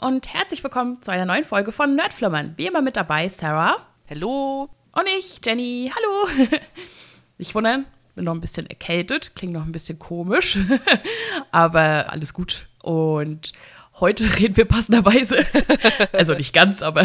[0.00, 2.54] und herzlich willkommen zu einer neuen Folge von Nerdflimmern.
[2.56, 3.76] Wie immer mit dabei Sarah.
[4.10, 4.68] Hallo.
[4.92, 5.90] Und ich, Jenny.
[5.94, 6.48] Hallo.
[7.38, 10.58] Nicht wundern, bin noch ein bisschen erkältet, klingt noch ein bisschen komisch,
[11.50, 12.66] aber alles gut.
[12.82, 13.52] Und
[13.98, 15.44] heute reden wir passenderweise,
[16.12, 17.04] also nicht ganz, aber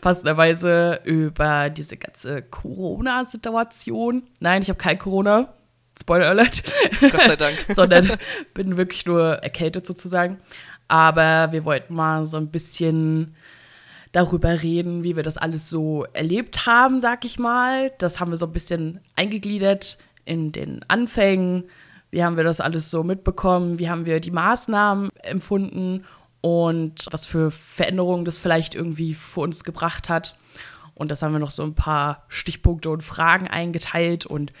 [0.00, 4.24] passenderweise über diese ganze Corona-Situation.
[4.40, 5.54] Nein, ich habe kein Corona.
[5.98, 6.64] Spoiler Alert.
[7.00, 7.66] Gott sei Dank.
[7.72, 8.18] Sondern
[8.52, 10.40] bin wirklich nur erkältet sozusagen.
[10.88, 13.34] Aber wir wollten mal so ein bisschen
[14.12, 17.90] darüber reden, wie wir das alles so erlebt haben, sag ich mal.
[17.98, 21.64] Das haben wir so ein bisschen eingegliedert in den Anfängen.
[22.10, 23.78] Wie haben wir das alles so mitbekommen?
[23.80, 26.04] Wie haben wir die Maßnahmen empfunden?
[26.40, 30.36] Und was für Veränderungen das vielleicht irgendwie für uns gebracht hat.
[30.94, 34.26] Und das haben wir noch so ein paar Stichpunkte und Fragen eingeteilt.
[34.26, 34.52] Und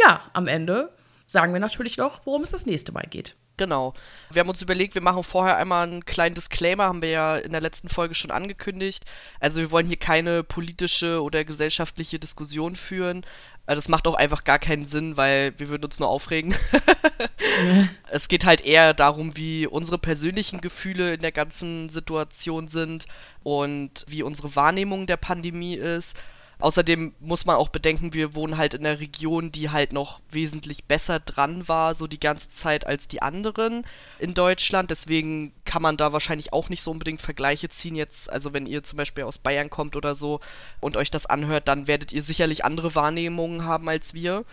[0.00, 0.90] ja, am Ende
[1.26, 3.36] sagen wir natürlich noch, worum es das nächste Mal geht.
[3.58, 3.92] Genau.
[4.30, 7.52] Wir haben uns überlegt, wir machen vorher einmal einen kleinen Disclaimer, haben wir ja in
[7.52, 9.04] der letzten Folge schon angekündigt.
[9.40, 13.26] Also wir wollen hier keine politische oder gesellschaftliche Diskussion führen.
[13.66, 16.54] Äh, das macht auch einfach gar keinen Sinn, weil wir würden uns nur aufregen.
[16.72, 17.88] ja.
[18.10, 23.06] Es geht halt eher darum, wie unsere persönlichen Gefühle in der ganzen Situation sind
[23.42, 26.16] und wie unsere Wahrnehmung der Pandemie ist
[26.60, 30.86] Außerdem muss man auch bedenken, wir wohnen halt in einer Region, die halt noch wesentlich
[30.86, 33.84] besser dran war, so die ganze Zeit als die anderen
[34.18, 34.90] in Deutschland.
[34.90, 38.30] Deswegen kann man da wahrscheinlich auch nicht so unbedingt Vergleiche ziehen jetzt.
[38.30, 40.40] Also wenn ihr zum Beispiel aus Bayern kommt oder so
[40.80, 44.44] und euch das anhört, dann werdet ihr sicherlich andere Wahrnehmungen haben als wir.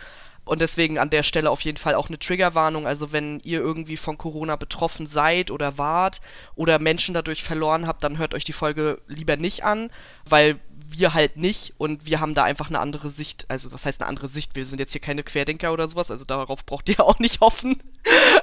[0.46, 2.86] Und deswegen an der Stelle auf jeden Fall auch eine Triggerwarnung.
[2.86, 6.22] Also wenn ihr irgendwie von Corona betroffen seid oder wart
[6.56, 9.90] oder Menschen dadurch verloren habt, dann hört euch die Folge lieber nicht an,
[10.30, 13.46] weil wir halt nicht und wir haben da einfach eine andere Sicht.
[13.50, 14.56] Also, was heißt eine andere Sicht?
[14.56, 17.82] Wir sind jetzt hier keine Querdenker oder sowas, also darauf braucht ihr auch nicht hoffen.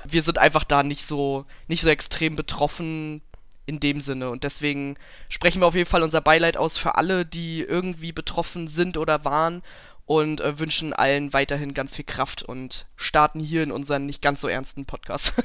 [0.04, 3.22] Wir sind einfach da nicht so, nicht so extrem betroffen
[3.64, 4.96] in dem Sinne und deswegen
[5.28, 9.24] sprechen wir auf jeden Fall unser Beileid aus für alle, die irgendwie betroffen sind oder
[9.24, 9.62] waren
[10.04, 14.40] und äh, wünschen allen weiterhin ganz viel Kraft und starten hier in unseren nicht ganz
[14.40, 15.34] so ernsten Podcast.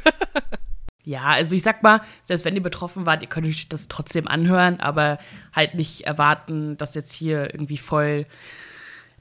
[1.08, 4.28] Ja, also ich sag mal, selbst wenn ihr betroffen wart, ihr könnt euch das trotzdem
[4.28, 5.20] anhören, aber
[5.56, 8.26] halt nicht erwarten, dass jetzt hier irgendwie voll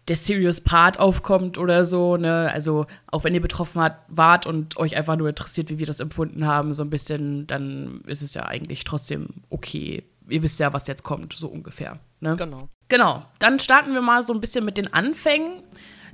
[0.09, 2.51] der Serious Part aufkommt oder so, ne?
[2.53, 6.01] Also auch wenn ihr betroffen hat, wart und euch einfach nur interessiert, wie wir das
[6.01, 10.03] empfunden haben, so ein bisschen, dann ist es ja eigentlich trotzdem okay.
[10.29, 12.01] Ihr wisst ja, was jetzt kommt, so ungefähr.
[12.19, 12.35] Ne?
[12.35, 12.69] Genau.
[12.89, 13.25] Genau.
[13.39, 15.63] Dann starten wir mal so ein bisschen mit den Anfängen.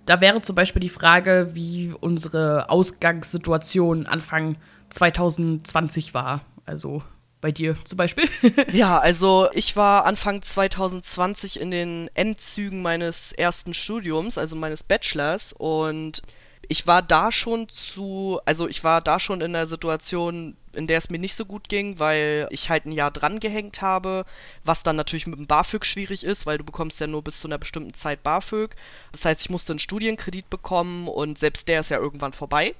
[0.04, 4.56] Da wäre zum Beispiel die Frage, wie unsere Ausgangssituation Anfang
[4.92, 6.44] 2020 war.
[6.64, 7.02] Also
[7.40, 8.28] bei dir zum Beispiel?
[8.72, 15.52] ja, also ich war Anfang 2020 in den Endzügen meines ersten Studiums, also meines Bachelors
[15.52, 16.22] und
[16.68, 20.98] ich war da schon zu, also ich war da schon in der Situation, in der
[20.98, 24.24] es mir nicht so gut ging, weil ich halt ein Jahr dran gehängt habe,
[24.64, 27.48] was dann natürlich mit dem BAföG schwierig ist, weil du bekommst ja nur bis zu
[27.48, 28.76] einer bestimmten Zeit BAföG.
[29.10, 32.74] Das heißt, ich musste einen Studienkredit bekommen und selbst der ist ja irgendwann vorbei.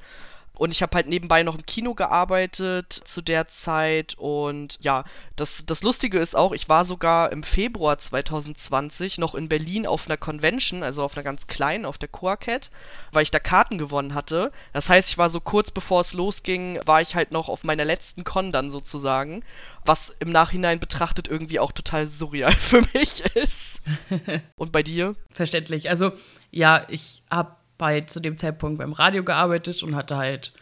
[0.62, 4.14] Und ich habe halt nebenbei noch im Kino gearbeitet zu der Zeit.
[4.16, 5.02] Und ja,
[5.34, 10.06] das, das Lustige ist auch, ich war sogar im Februar 2020 noch in Berlin auf
[10.06, 12.70] einer Convention, also auf einer ganz kleinen, auf der Coacat,
[13.10, 14.52] weil ich da Karten gewonnen hatte.
[14.72, 17.84] Das heißt, ich war so kurz bevor es losging, war ich halt noch auf meiner
[17.84, 19.42] letzten Con dann sozusagen.
[19.84, 23.82] Was im Nachhinein betrachtet irgendwie auch total surreal für mich ist.
[24.54, 25.16] Und bei dir?
[25.32, 25.90] Verständlich.
[25.90, 26.12] Also,
[26.52, 30.52] ja, ich habe bei zu dem Zeitpunkt beim Radio gearbeitet und hatte halt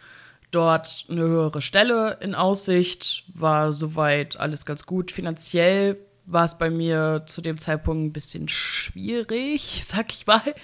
[0.53, 3.25] dort eine höhere Stelle in Aussicht.
[3.34, 5.12] War soweit alles ganz gut.
[5.12, 10.54] Finanziell war es bei mir zu dem Zeitpunkt ein bisschen schwierig, sag ich mal.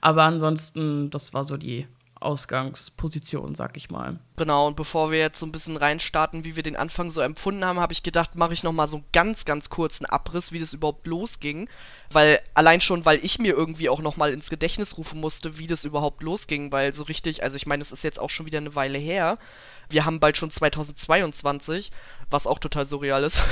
[0.00, 1.88] Aber ansonsten, das war so die
[2.26, 4.18] Ausgangsposition, sag ich mal.
[4.36, 7.64] Genau, und bevor wir jetzt so ein bisschen reinstarten, wie wir den Anfang so empfunden
[7.64, 10.74] haben, habe ich gedacht, mache ich nochmal so einen ganz, ganz kurzen Abriss, wie das
[10.74, 11.70] überhaupt losging.
[12.10, 15.84] Weil allein schon, weil ich mir irgendwie auch nochmal ins Gedächtnis rufen musste, wie das
[15.84, 18.74] überhaupt losging, weil so richtig, also ich meine, es ist jetzt auch schon wieder eine
[18.74, 19.38] Weile her.
[19.88, 21.92] Wir haben bald schon 2022
[22.30, 23.42] was auch total surreal ist.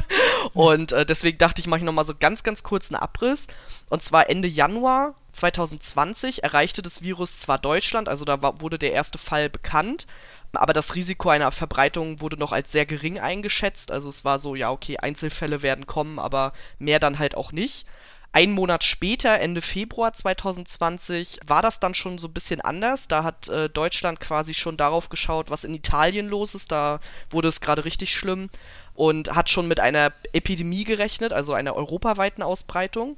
[0.52, 3.46] und äh, deswegen dachte ich, mache ich nochmal so ganz, ganz kurz einen Abriss.
[3.88, 8.92] Und zwar Ende Januar 2020 erreichte das Virus zwar Deutschland, also da war, wurde der
[8.92, 10.06] erste Fall bekannt,
[10.52, 13.92] aber das Risiko einer Verbreitung wurde noch als sehr gering eingeschätzt.
[13.92, 17.86] Also es war so, ja, okay, Einzelfälle werden kommen, aber mehr dann halt auch nicht.
[18.32, 23.08] Ein Monat später, Ende Februar 2020, war das dann schon so ein bisschen anders.
[23.08, 26.70] Da hat äh, Deutschland quasi schon darauf geschaut, was in Italien los ist.
[26.70, 28.50] Da wurde es gerade richtig schlimm
[28.94, 33.16] und hat schon mit einer Epidemie gerechnet, also einer europaweiten Ausbreitung.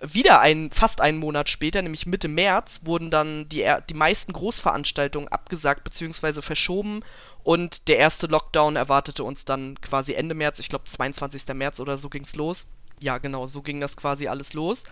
[0.00, 5.28] wieder ein, fast einen Monat später, nämlich Mitte März, wurden dann die, die meisten Großveranstaltungen
[5.28, 6.42] abgesagt bzw.
[6.42, 7.02] verschoben
[7.42, 11.46] und der erste Lockdown erwartete uns dann quasi Ende März, ich glaube 22.
[11.54, 12.66] März oder so ging es los.
[13.02, 14.84] Ja, genau, so ging das quasi alles los.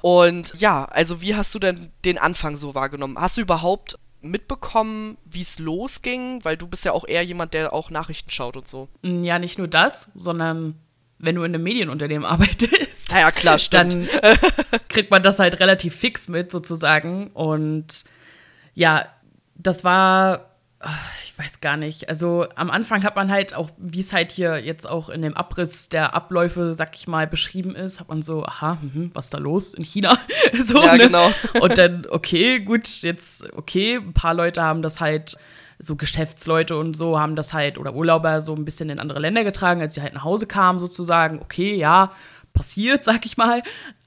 [0.00, 3.16] Und ja, also wie hast du denn den Anfang so wahrgenommen?
[3.18, 6.44] Hast du überhaupt mitbekommen, wie es losging?
[6.44, 8.88] Weil du bist ja auch eher jemand, der auch Nachrichten schaut und so.
[9.02, 10.74] Ja, nicht nur das, sondern
[11.18, 13.94] wenn du in einem Medienunternehmen arbeitest, ja, ja klar, stimmt.
[13.94, 14.08] dann
[14.88, 17.28] kriegt man das halt relativ fix mit sozusagen.
[17.28, 18.04] Und
[18.74, 19.06] ja,
[19.54, 20.56] das war,
[21.21, 22.08] ich weiß gar nicht.
[22.08, 25.36] Also am Anfang hat man halt auch, wie es halt hier jetzt auch in dem
[25.36, 29.34] Abriss der Abläufe, sag ich mal, beschrieben ist, hat man so, aha, mh, was ist
[29.34, 30.16] da los in China?
[30.58, 31.06] so, ja, ne?
[31.06, 31.30] genau.
[31.60, 35.36] Und dann, okay, gut, jetzt, okay, ein paar Leute haben das halt
[35.78, 39.42] so Geschäftsleute und so haben das halt, oder Urlauber so ein bisschen in andere Länder
[39.42, 41.40] getragen, als sie halt nach Hause kamen, sozusagen.
[41.40, 42.12] Okay, ja,
[42.52, 43.62] passiert, sag ich mal.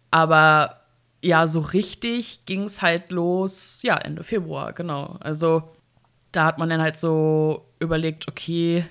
[0.10, 0.78] Aber
[1.22, 5.18] ja, so richtig ging es halt los, ja, Ende Februar, genau.
[5.20, 5.75] Also
[6.36, 8.86] da hat man dann halt so überlegt, okay,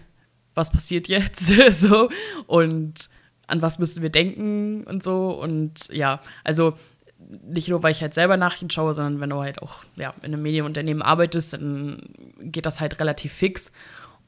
[0.55, 1.53] was passiert jetzt?
[1.71, 2.11] so
[2.47, 3.09] und
[3.47, 5.31] an was müssen wir denken und so.
[5.31, 6.75] Und ja, also
[7.19, 10.33] nicht nur, weil ich halt selber Nachrichten schaue, sondern wenn du halt auch ja, in
[10.33, 12.03] einem Medienunternehmen arbeitest, dann
[12.41, 13.73] geht das halt relativ fix.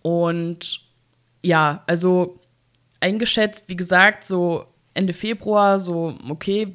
[0.03, 0.81] Und
[1.43, 2.41] ja, also
[3.01, 6.73] eingeschätzt, wie gesagt, so Ende Februar, so, okay,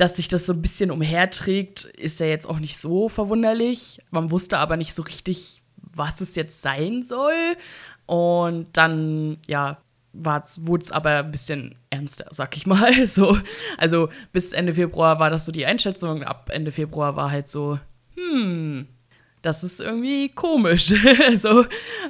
[0.00, 4.00] dass sich das so ein bisschen umherträgt, ist ja jetzt auch nicht so verwunderlich.
[4.10, 7.56] Man wusste aber nicht so richtig, was es jetzt sein soll.
[8.06, 9.76] Und dann, ja,
[10.14, 13.06] wurde es aber ein bisschen ernster, sag ich mal.
[13.06, 13.38] So,
[13.76, 16.22] also bis Ende Februar war das so die Einschätzung.
[16.22, 17.78] Ab Ende Februar war halt so,
[18.16, 18.86] hm,
[19.42, 20.94] das ist irgendwie komisch.
[21.34, 21.66] so,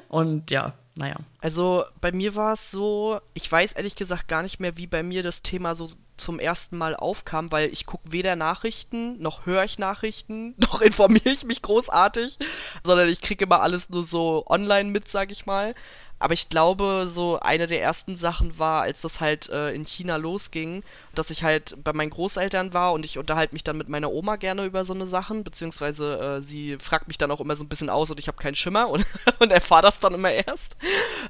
[0.09, 1.17] und ja, naja.
[1.41, 5.03] Also bei mir war es so, ich weiß ehrlich gesagt gar nicht mehr, wie bei
[5.03, 9.64] mir das Thema so zum ersten Mal aufkam, weil ich gucke weder Nachrichten, noch höre
[9.64, 12.38] ich Nachrichten, noch informiere ich mich großartig,
[12.84, 15.75] sondern ich kriege immer alles nur so online mit, sag ich mal.
[16.22, 20.17] Aber ich glaube, so eine der ersten Sachen war, als das halt äh, in China
[20.17, 20.82] losging,
[21.14, 24.37] dass ich halt bei meinen Großeltern war und ich unterhalte mich dann mit meiner Oma
[24.37, 27.70] gerne über so eine Sachen, beziehungsweise äh, sie fragt mich dann auch immer so ein
[27.70, 29.06] bisschen aus und ich habe keinen Schimmer und,
[29.38, 30.76] und erfahre das dann immer erst.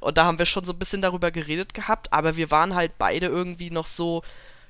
[0.00, 2.98] Und da haben wir schon so ein bisschen darüber geredet gehabt, aber wir waren halt
[2.98, 4.22] beide irgendwie noch so,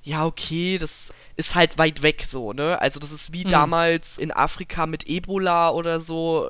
[0.03, 2.81] ja, okay, das ist halt weit weg so, ne?
[2.81, 3.51] Also das ist wie mhm.
[3.51, 6.49] damals in Afrika mit Ebola oder so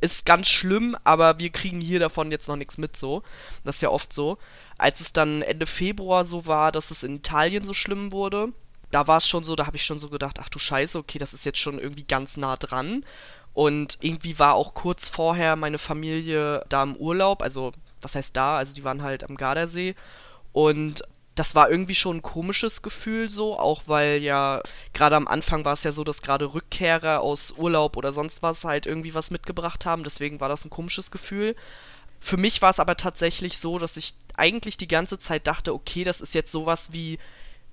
[0.00, 3.22] ist ganz schlimm, aber wir kriegen hier davon jetzt noch nichts mit so.
[3.64, 4.38] Das ist ja oft so.
[4.78, 8.52] Als es dann Ende Februar so war, dass es in Italien so schlimm wurde,
[8.90, 11.18] da war es schon so, da habe ich schon so gedacht, ach du Scheiße, okay,
[11.18, 13.04] das ist jetzt schon irgendwie ganz nah dran.
[13.52, 17.72] Und irgendwie war auch kurz vorher meine Familie da im Urlaub, also
[18.02, 18.58] was heißt da?
[18.58, 19.94] Also die waren halt am Gardasee.
[20.52, 21.02] Und
[21.36, 24.62] das war irgendwie schon ein komisches Gefühl so, auch weil ja
[24.94, 28.64] gerade am Anfang war es ja so, dass gerade Rückkehrer aus Urlaub oder sonst was
[28.64, 31.54] halt irgendwie was mitgebracht haben, deswegen war das ein komisches Gefühl.
[32.20, 36.04] Für mich war es aber tatsächlich so, dass ich eigentlich die ganze Zeit dachte, okay,
[36.04, 37.18] das ist jetzt sowas wie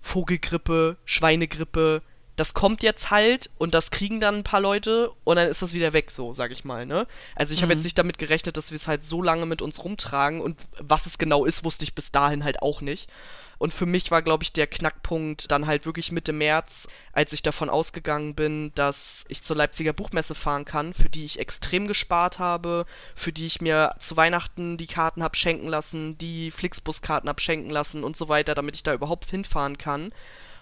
[0.01, 2.01] Vogelgrippe, Schweinegrippe,
[2.35, 5.73] das kommt jetzt halt und das kriegen dann ein paar Leute und dann ist das
[5.73, 7.07] wieder weg, so, sag ich mal, ne?
[7.35, 7.77] Also ich habe mhm.
[7.77, 11.05] jetzt nicht damit gerechnet, dass wir es halt so lange mit uns rumtragen und was
[11.05, 13.09] es genau ist, wusste ich bis dahin halt auch nicht.
[13.57, 17.41] Und für mich war, glaube ich, der Knackpunkt dann halt wirklich Mitte März, als ich
[17.41, 22.39] davon ausgegangen bin, dass ich zur Leipziger Buchmesse fahren kann, für die ich extrem gespart
[22.39, 22.85] habe,
[23.15, 27.69] für die ich mir zu Weihnachten die Karten habe schenken lassen, die Flixbus-Karten habe schenken
[27.69, 30.13] lassen und so weiter, damit ich da überhaupt hinfahren kann.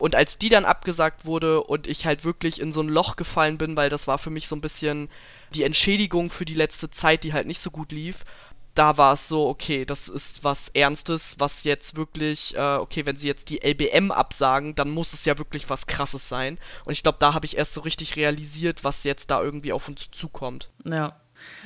[0.01, 3.59] Und als die dann abgesagt wurde und ich halt wirklich in so ein Loch gefallen
[3.59, 5.09] bin, weil das war für mich so ein bisschen
[5.53, 8.25] die Entschädigung für die letzte Zeit, die halt nicht so gut lief,
[8.75, 13.17] da war es so, okay, das ist was Ernstes, was jetzt wirklich, äh, okay, wenn
[13.17, 16.57] sie jetzt die LBM absagen, dann muss es ja wirklich was Krasses sein.
[16.85, 19.87] Und ich glaube, da habe ich erst so richtig realisiert, was jetzt da irgendwie auf
[19.87, 20.69] uns zukommt.
[20.85, 21.17] Ja.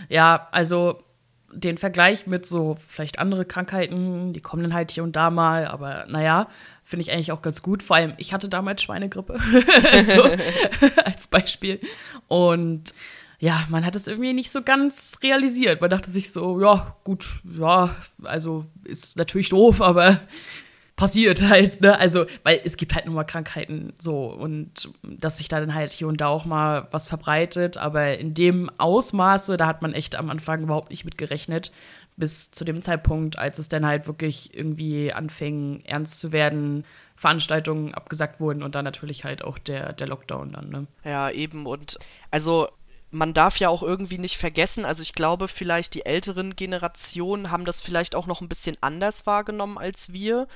[0.09, 1.03] Ja, also
[1.51, 5.67] den Vergleich mit so vielleicht andere Krankheiten, die kommen dann halt hier und da mal,
[5.67, 6.47] aber naja,
[6.83, 7.83] finde ich eigentlich auch ganz gut.
[7.83, 9.39] Vor allem, ich hatte damals Schweinegrippe,
[10.15, 10.24] so,
[11.03, 11.79] als Beispiel.
[12.27, 12.93] Und
[13.39, 15.81] ja, man hat es irgendwie nicht so ganz realisiert.
[15.81, 20.21] Man dachte sich so, ja, gut, ja, also ist natürlich doof, aber
[20.95, 21.97] passiert halt, ne?
[21.99, 25.91] Also, weil es gibt halt nur mal Krankheiten so und dass sich da dann halt
[25.91, 30.15] hier und da auch mal was verbreitet, aber in dem Ausmaße, da hat man echt
[30.15, 31.73] am Anfang überhaupt nicht mit gerechnet,
[32.17, 36.85] bis zu dem Zeitpunkt, als es dann halt wirklich irgendwie anfing, ernst zu werden,
[37.17, 40.87] Veranstaltungen abgesagt wurden und dann natürlich halt auch der, der Lockdown dann, ne?
[41.03, 41.99] Ja, eben und
[42.31, 42.69] also
[43.15, 47.63] man darf ja auch irgendwie nicht vergessen, also ich glaube, vielleicht die älteren Generationen haben
[47.63, 50.48] das vielleicht auch noch ein bisschen anders wahrgenommen als wir.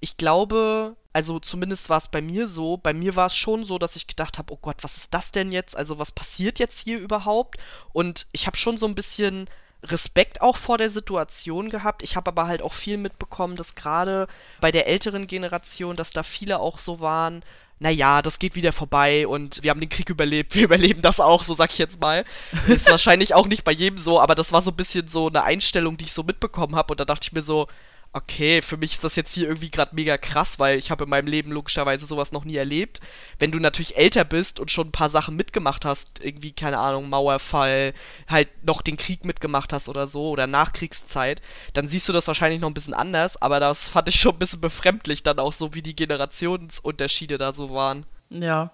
[0.00, 3.78] Ich glaube, also zumindest war es bei mir so, bei mir war es schon so,
[3.78, 5.76] dass ich gedacht habe, oh Gott, was ist das denn jetzt?
[5.76, 7.58] Also was passiert jetzt hier überhaupt?
[7.92, 9.48] Und ich habe schon so ein bisschen
[9.82, 12.02] Respekt auch vor der Situation gehabt.
[12.02, 14.26] Ich habe aber halt auch viel mitbekommen, dass gerade
[14.60, 17.44] bei der älteren Generation, dass da viele auch so waren,
[17.78, 21.42] naja, das geht wieder vorbei und wir haben den Krieg überlebt, wir überleben das auch,
[21.42, 22.24] so sag ich jetzt mal.
[22.66, 25.44] Ist wahrscheinlich auch nicht bei jedem so, aber das war so ein bisschen so eine
[25.44, 27.66] Einstellung, die ich so mitbekommen habe und da dachte ich mir so,
[28.12, 31.10] okay, für mich ist das jetzt hier irgendwie gerade mega krass, weil ich habe in
[31.10, 33.00] meinem Leben logischerweise sowas noch nie erlebt.
[33.38, 37.10] Wenn du natürlich älter bist und schon ein paar Sachen mitgemacht hast, irgendwie, keine Ahnung,
[37.10, 37.92] Mauerfall,
[38.26, 41.42] halt noch den Krieg mitgemacht hast oder so, oder Nachkriegszeit,
[41.74, 44.38] dann siehst du das wahrscheinlich noch ein bisschen anders, aber das fand ich schon ein
[44.38, 48.06] bisschen befremdlich, dann auch so, wie die Generationsunterschiede da so waren.
[48.30, 48.72] Ja.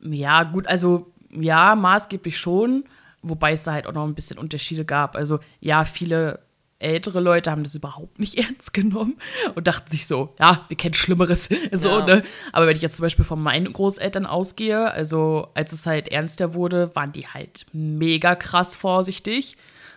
[0.00, 2.84] Ja, gut, also ja, maßgeblich schon,
[3.22, 5.16] wobei es da halt auch noch ein bisschen Unterschiede gab.
[5.16, 6.40] Also ja, viele
[6.82, 9.18] ältere Leute haben das überhaupt nicht ernst genommen
[9.54, 11.48] und dachten sich so, ja, wir kennen Schlimmeres.
[11.72, 12.06] so, ja.
[12.06, 12.22] ne?
[12.52, 16.54] Aber wenn ich jetzt zum Beispiel von meinen Großeltern ausgehe, also als es halt ernster
[16.54, 19.56] wurde, waren die halt mega krass vorsichtig.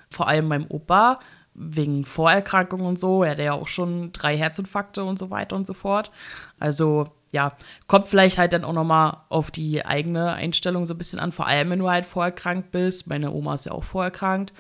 [0.09, 1.19] Vor allem meinem Opa,
[1.55, 3.23] wegen Vorerkrankungen und so.
[3.23, 6.11] Er hatte ja auch schon drei Herzinfarkte und so weiter und so fort.
[6.59, 7.53] Also, ja,
[7.87, 11.31] kommt vielleicht halt dann auch nochmal auf die eigene Einstellung so ein bisschen an.
[11.31, 13.07] Vor allem, wenn du halt vorerkrankt bist.
[13.07, 14.53] Meine Oma ist ja auch vorerkrankt.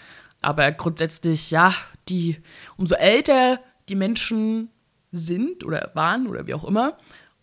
[0.45, 1.73] Aber grundsätzlich, ja,
[2.07, 2.37] die,
[2.77, 3.59] umso älter
[3.89, 4.69] die Menschen
[5.11, 6.99] sind oder waren oder wie auch immer,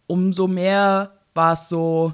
[0.07, 2.13] umso mehr war es so,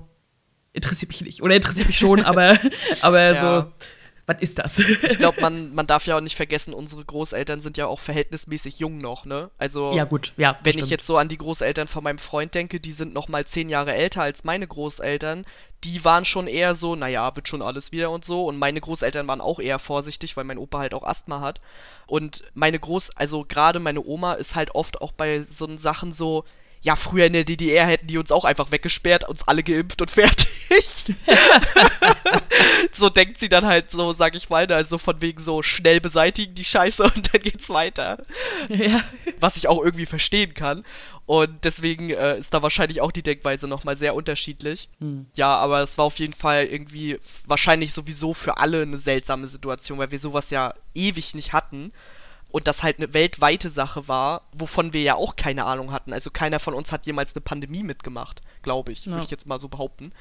[0.73, 1.43] interessiert mich nicht.
[1.43, 2.59] Oder interessiert mich schon, aber,
[3.03, 3.35] aber ja.
[3.35, 3.73] so,
[4.29, 4.79] was ist das?
[4.79, 8.79] ich glaube, man, man darf ja auch nicht vergessen, unsere Großeltern sind ja auch verhältnismäßig
[8.79, 9.51] jung noch, ne?
[9.57, 10.59] Also, ja, gut, ja.
[10.63, 10.85] Wenn stimmt.
[10.85, 13.71] ich jetzt so an die Großeltern von meinem Freund denke, die sind noch mal zehn
[13.71, 15.47] Jahre älter als meine Großeltern.
[15.85, 18.45] Die waren schon eher so, naja, wird schon alles wieder und so.
[18.45, 21.63] Und meine Großeltern waren auch eher vorsichtig, weil mein Opa halt auch Asthma hat.
[22.07, 26.45] Und meine Groß-, also gerade meine Oma ist halt oft auch bei so Sachen so,
[26.81, 30.11] ja, früher in der DDR hätten die uns auch einfach weggesperrt, uns alle geimpft und
[30.11, 30.49] fertig.
[32.93, 36.55] so denkt sie dann halt so, sag ich mal, also von wegen so schnell beseitigen
[36.55, 38.25] die Scheiße und dann geht's weiter.
[38.69, 39.03] Ja.
[39.41, 40.85] Was ich auch irgendwie verstehen kann.
[41.27, 44.89] Und deswegen äh, ist da wahrscheinlich auch die Denkweise nochmal sehr unterschiedlich.
[44.99, 45.27] Hm.
[45.35, 49.99] Ja, aber es war auf jeden Fall irgendwie wahrscheinlich sowieso für alle eine seltsame Situation,
[49.99, 51.93] weil wir sowas ja ewig nicht hatten
[52.51, 56.13] und das halt eine weltweite Sache war, wovon wir ja auch keine Ahnung hatten.
[56.13, 59.13] Also keiner von uns hat jemals eine Pandemie mitgemacht, glaube ich, ja.
[59.13, 60.13] würde ich jetzt mal so behaupten.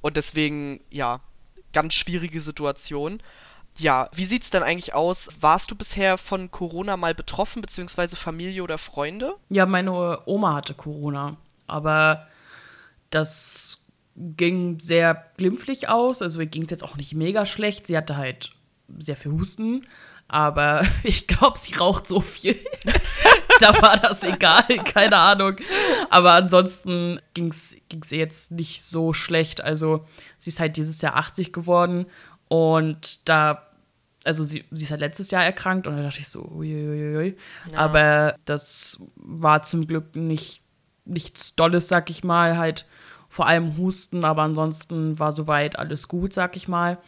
[0.00, 1.20] Und deswegen, ja,
[1.72, 3.20] ganz schwierige Situation.
[3.76, 5.30] Ja, wie sieht's denn eigentlich aus?
[5.40, 9.34] Warst du bisher von Corona mal betroffen, beziehungsweise Familie oder Freunde?
[9.48, 12.28] Ja, meine Oma hatte Corona, aber
[13.10, 13.84] das
[14.16, 16.22] ging sehr glimpflich aus.
[16.22, 17.88] Also ihr ging es jetzt auch nicht mega schlecht.
[17.88, 18.52] Sie hatte halt
[18.98, 19.86] sehr viel Husten
[20.28, 22.56] aber ich glaube, sie raucht so viel.
[23.60, 25.56] da war das egal, keine Ahnung.
[26.10, 27.76] Aber ansonsten ging es
[28.12, 29.62] ihr jetzt nicht so schlecht.
[29.62, 30.06] Also
[30.38, 32.06] sie ist halt dieses Jahr 80 geworden
[32.48, 33.66] und da,
[34.24, 37.36] also sie, sie ist halt letztes Jahr erkrankt und da dachte ich so, uiuiui.
[37.72, 37.78] Ja.
[37.78, 40.62] Aber das war zum Glück nicht
[41.06, 42.86] nichts Dolles, sag ich mal, halt
[43.28, 46.98] vor allem Husten, aber ansonsten war soweit alles gut, sag ich mal.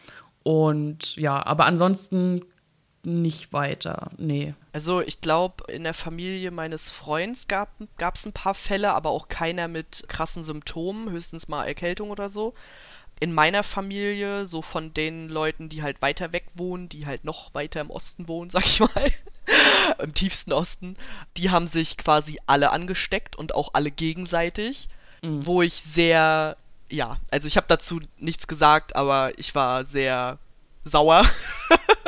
[0.42, 2.44] Und ja, aber ansonsten
[3.06, 4.54] nicht weiter, nee.
[4.72, 7.70] Also ich glaube, in der Familie meines Freunds gab
[8.14, 12.52] es ein paar Fälle, aber auch keiner mit krassen Symptomen, höchstens mal Erkältung oder so.
[13.20, 17.54] In meiner Familie, so von den Leuten, die halt weiter weg wohnen, die halt noch
[17.54, 19.12] weiter im Osten wohnen, sag ich mal,
[20.02, 20.96] im tiefsten Osten,
[21.36, 24.88] die haben sich quasi alle angesteckt und auch alle gegenseitig,
[25.22, 25.46] mhm.
[25.46, 26.56] wo ich sehr,
[26.90, 30.38] ja, also ich habe dazu nichts gesagt, aber ich war sehr
[30.86, 31.24] sauer.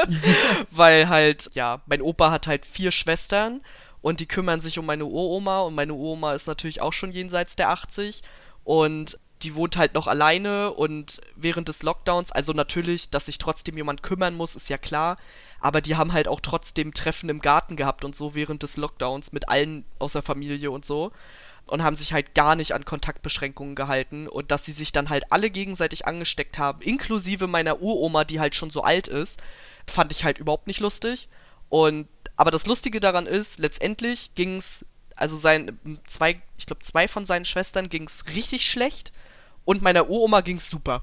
[0.71, 3.61] Weil halt, ja, mein Opa hat halt vier Schwestern
[4.01, 7.57] und die kümmern sich um meine Uroma und meine Uroma ist natürlich auch schon jenseits
[7.57, 8.23] der 80
[8.65, 13.77] und die wohnt halt noch alleine und während des Lockdowns, also natürlich, dass sich trotzdem
[13.77, 15.17] jemand kümmern muss, ist ja klar,
[15.61, 19.33] aber die haben halt auch trotzdem Treffen im Garten gehabt und so während des Lockdowns
[19.33, 21.13] mit allen aus der Familie und so
[21.69, 25.33] und haben sich halt gar nicht an Kontaktbeschränkungen gehalten und dass sie sich dann halt
[25.33, 29.41] alle gegenseitig angesteckt haben, inklusive meiner Uroma, die halt schon so alt ist,
[29.87, 31.29] fand ich halt überhaupt nicht lustig.
[31.69, 37.09] Und aber das Lustige daran ist, letztendlich ging es, also sein zwei, ich glaube zwei
[37.09, 39.13] von seinen Schwestern ging es richtig schlecht
[39.65, 41.03] und meiner Uroma ging es super.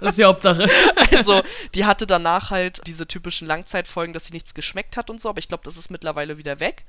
[0.00, 0.64] Das ist die Hauptsache.
[1.12, 1.42] Also,
[1.74, 5.40] die hatte danach halt diese typischen Langzeitfolgen, dass sie nichts geschmeckt hat und so, aber
[5.40, 6.86] ich glaube, das ist mittlerweile wieder weg.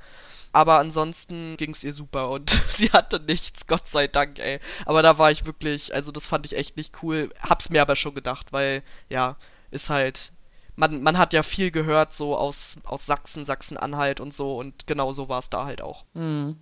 [0.54, 4.60] Aber ansonsten ging es ihr super und sie hatte nichts, Gott sei Dank, ey.
[4.86, 7.30] Aber da war ich wirklich, also das fand ich echt nicht cool.
[7.40, 9.38] Hab's mir aber schon gedacht, weil, ja,
[9.72, 10.32] ist halt.
[10.78, 15.12] Man, man hat ja viel gehört, so aus, aus Sachsen, Sachsen-Anhalt und so, und genau
[15.12, 16.06] so war es da halt auch.
[16.14, 16.58] Mhm.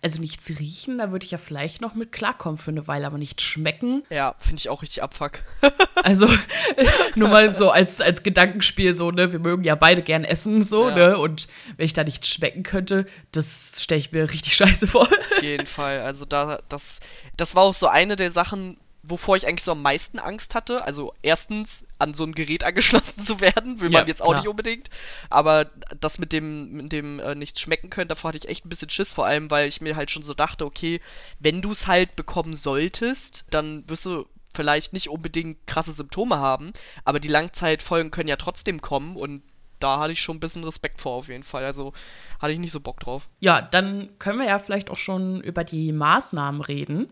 [0.00, 3.18] Also nichts riechen, da würde ich ja vielleicht noch mit klarkommen für eine Weile, aber
[3.18, 4.02] nicht schmecken.
[4.10, 5.40] Ja, finde ich auch richtig abfuck.
[6.02, 6.28] also
[7.16, 10.88] nur mal so als, als Gedankenspiel so, ne, wir mögen ja beide gern essen so,
[10.88, 10.94] ja.
[10.94, 15.02] ne, und wenn ich da nicht schmecken könnte, das stelle ich mir richtig scheiße vor.
[15.02, 17.00] Auf jeden Fall, also da, das,
[17.36, 18.78] das war auch so eine der Sachen,
[19.08, 20.84] wovor ich eigentlich so am meisten Angst hatte.
[20.84, 24.40] Also erstens an so ein Gerät angeschlossen zu werden, will ja, man jetzt auch klar.
[24.40, 24.90] nicht unbedingt.
[25.30, 25.66] Aber
[26.00, 28.90] das mit dem, mit dem äh, nichts schmecken können, davor hatte ich echt ein bisschen
[28.90, 31.00] Schiss, vor allem, weil ich mir halt schon so dachte, okay,
[31.38, 36.72] wenn du es halt bekommen solltest, dann wirst du vielleicht nicht unbedingt krasse Symptome haben,
[37.04, 39.42] aber die Langzeitfolgen können ja trotzdem kommen und
[39.78, 41.64] da hatte ich schon ein bisschen Respekt vor auf jeden Fall.
[41.64, 41.92] Also
[42.40, 43.28] hatte ich nicht so Bock drauf.
[43.40, 47.10] Ja, dann können wir ja vielleicht auch schon über die Maßnahmen reden,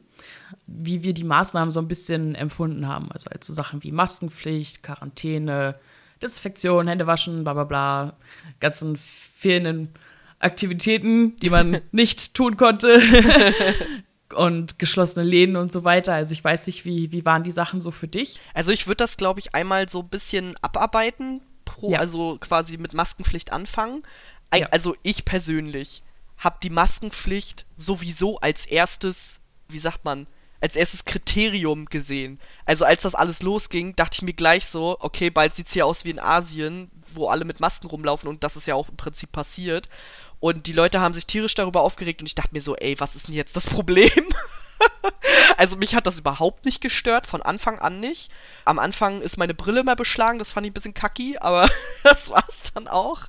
[0.66, 3.11] wie wir die Maßnahmen so ein bisschen empfunden haben.
[3.12, 5.78] Also, also Sachen wie Maskenpflicht, Quarantäne,
[6.20, 8.16] Desinfektion, Hände waschen, bla bla bla,
[8.61, 9.90] ganzen fehlenden
[10.38, 13.00] Aktivitäten, die man nicht tun konnte.
[14.35, 16.14] und geschlossene Läden und so weiter.
[16.14, 18.40] Also ich weiß nicht, wie, wie waren die Sachen so für dich?
[18.54, 22.00] Also ich würde das, glaube ich, einmal so ein bisschen abarbeiten, pro, ja.
[22.00, 24.02] also quasi mit Maskenpflicht anfangen.
[24.54, 24.66] Ja.
[24.70, 26.02] Also ich persönlich
[26.38, 30.26] habe die Maskenpflicht sowieso als erstes, wie sagt man,
[30.66, 32.40] als erstes Kriterium gesehen.
[32.64, 35.87] Also als das alles losging, dachte ich mir gleich so, okay, bald sieht es hier
[35.87, 38.96] aus wie in Asien, wo alle mit Masken rumlaufen und das ist ja auch im
[38.96, 39.88] Prinzip passiert.
[40.40, 43.14] Und die Leute haben sich tierisch darüber aufgeregt und ich dachte mir so, ey, was
[43.14, 44.11] ist denn jetzt das Problem?
[45.56, 48.32] also mich hat das überhaupt nicht gestört, von Anfang an nicht.
[48.64, 51.70] Am Anfang ist meine Brille mal beschlagen, das fand ich ein bisschen kacki, aber
[52.02, 53.20] das war's dann auch.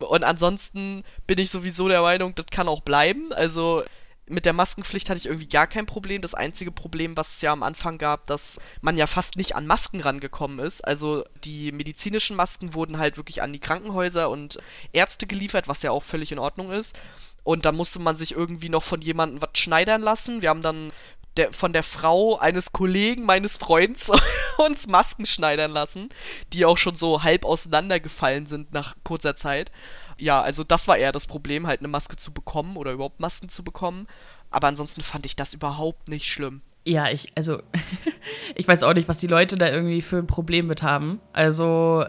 [0.00, 3.32] Und ansonsten bin ich sowieso der Meinung, das kann auch bleiben.
[3.32, 3.84] Also
[4.30, 6.22] mit der Maskenpflicht hatte ich irgendwie gar kein Problem.
[6.22, 9.66] Das einzige Problem, was es ja am Anfang gab, dass man ja fast nicht an
[9.66, 10.82] Masken rangekommen ist.
[10.82, 14.58] Also die medizinischen Masken wurden halt wirklich an die Krankenhäuser und
[14.92, 16.98] Ärzte geliefert, was ja auch völlig in Ordnung ist.
[17.44, 20.42] Und da musste man sich irgendwie noch von jemandem was schneidern lassen.
[20.42, 20.92] Wir haben dann
[21.38, 24.10] der, von der Frau eines Kollegen meines Freunds
[24.58, 26.10] uns Masken schneidern lassen,
[26.52, 29.70] die auch schon so halb auseinandergefallen sind nach kurzer Zeit.
[30.18, 33.48] Ja, also das war eher das Problem, halt eine Maske zu bekommen oder überhaupt Masken
[33.48, 34.06] zu bekommen.
[34.50, 36.62] Aber ansonsten fand ich das überhaupt nicht schlimm.
[36.84, 37.62] Ja, ich, also,
[38.54, 41.20] ich weiß auch nicht, was die Leute da irgendwie für ein Problem mit haben.
[41.32, 42.04] Also,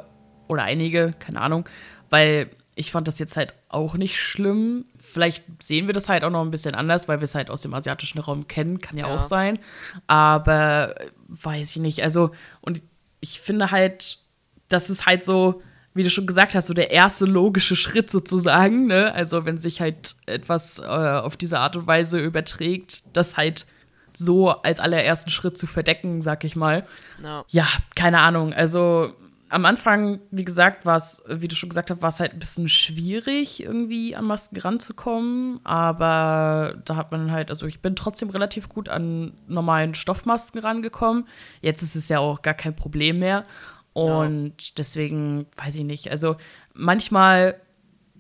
[0.48, 1.68] oder einige, keine Ahnung,
[2.10, 4.86] weil ich fand das jetzt halt auch nicht schlimm.
[4.98, 7.60] Vielleicht sehen wir das halt auch noch ein bisschen anders, weil wir es halt aus
[7.60, 9.16] dem asiatischen Raum kennen, kann ja, ja.
[9.16, 9.60] auch sein.
[10.08, 10.96] Aber
[11.28, 12.02] weiß ich nicht.
[12.04, 12.32] Also,
[12.62, 12.82] und
[13.20, 14.20] ich finde halt,
[14.70, 15.62] das ist halt so,
[16.00, 18.88] wie du schon gesagt hast, so der erste logische Schritt sozusagen.
[18.88, 19.14] Ne?
[19.14, 23.66] Also, wenn sich halt etwas äh, auf diese Art und Weise überträgt, das halt
[24.16, 26.88] so als allerersten Schritt zu verdecken, sag ich mal.
[27.22, 27.44] No.
[27.50, 28.54] Ja, keine Ahnung.
[28.54, 29.14] Also
[29.50, 32.40] am Anfang, wie gesagt, war es, wie du schon gesagt hast, war es halt ein
[32.40, 35.60] bisschen schwierig, irgendwie an Masken ranzukommen.
[35.66, 41.28] Aber da hat man halt, also ich bin trotzdem relativ gut an normalen Stoffmasken rangekommen.
[41.62, 43.46] Jetzt ist es ja auch gar kein Problem mehr.
[44.00, 44.74] Und ja.
[44.78, 46.10] deswegen weiß ich nicht.
[46.12, 46.36] Also
[46.74, 47.60] manchmal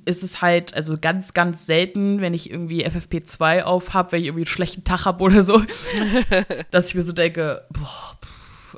[0.06, 4.28] ist es halt, also ganz, ganz selten, wenn ich irgendwie FFP2 auf habe, wenn ich
[4.28, 5.62] irgendwie einen schlechten Tag habe oder so,
[6.72, 8.18] dass ich mir so denke, boah,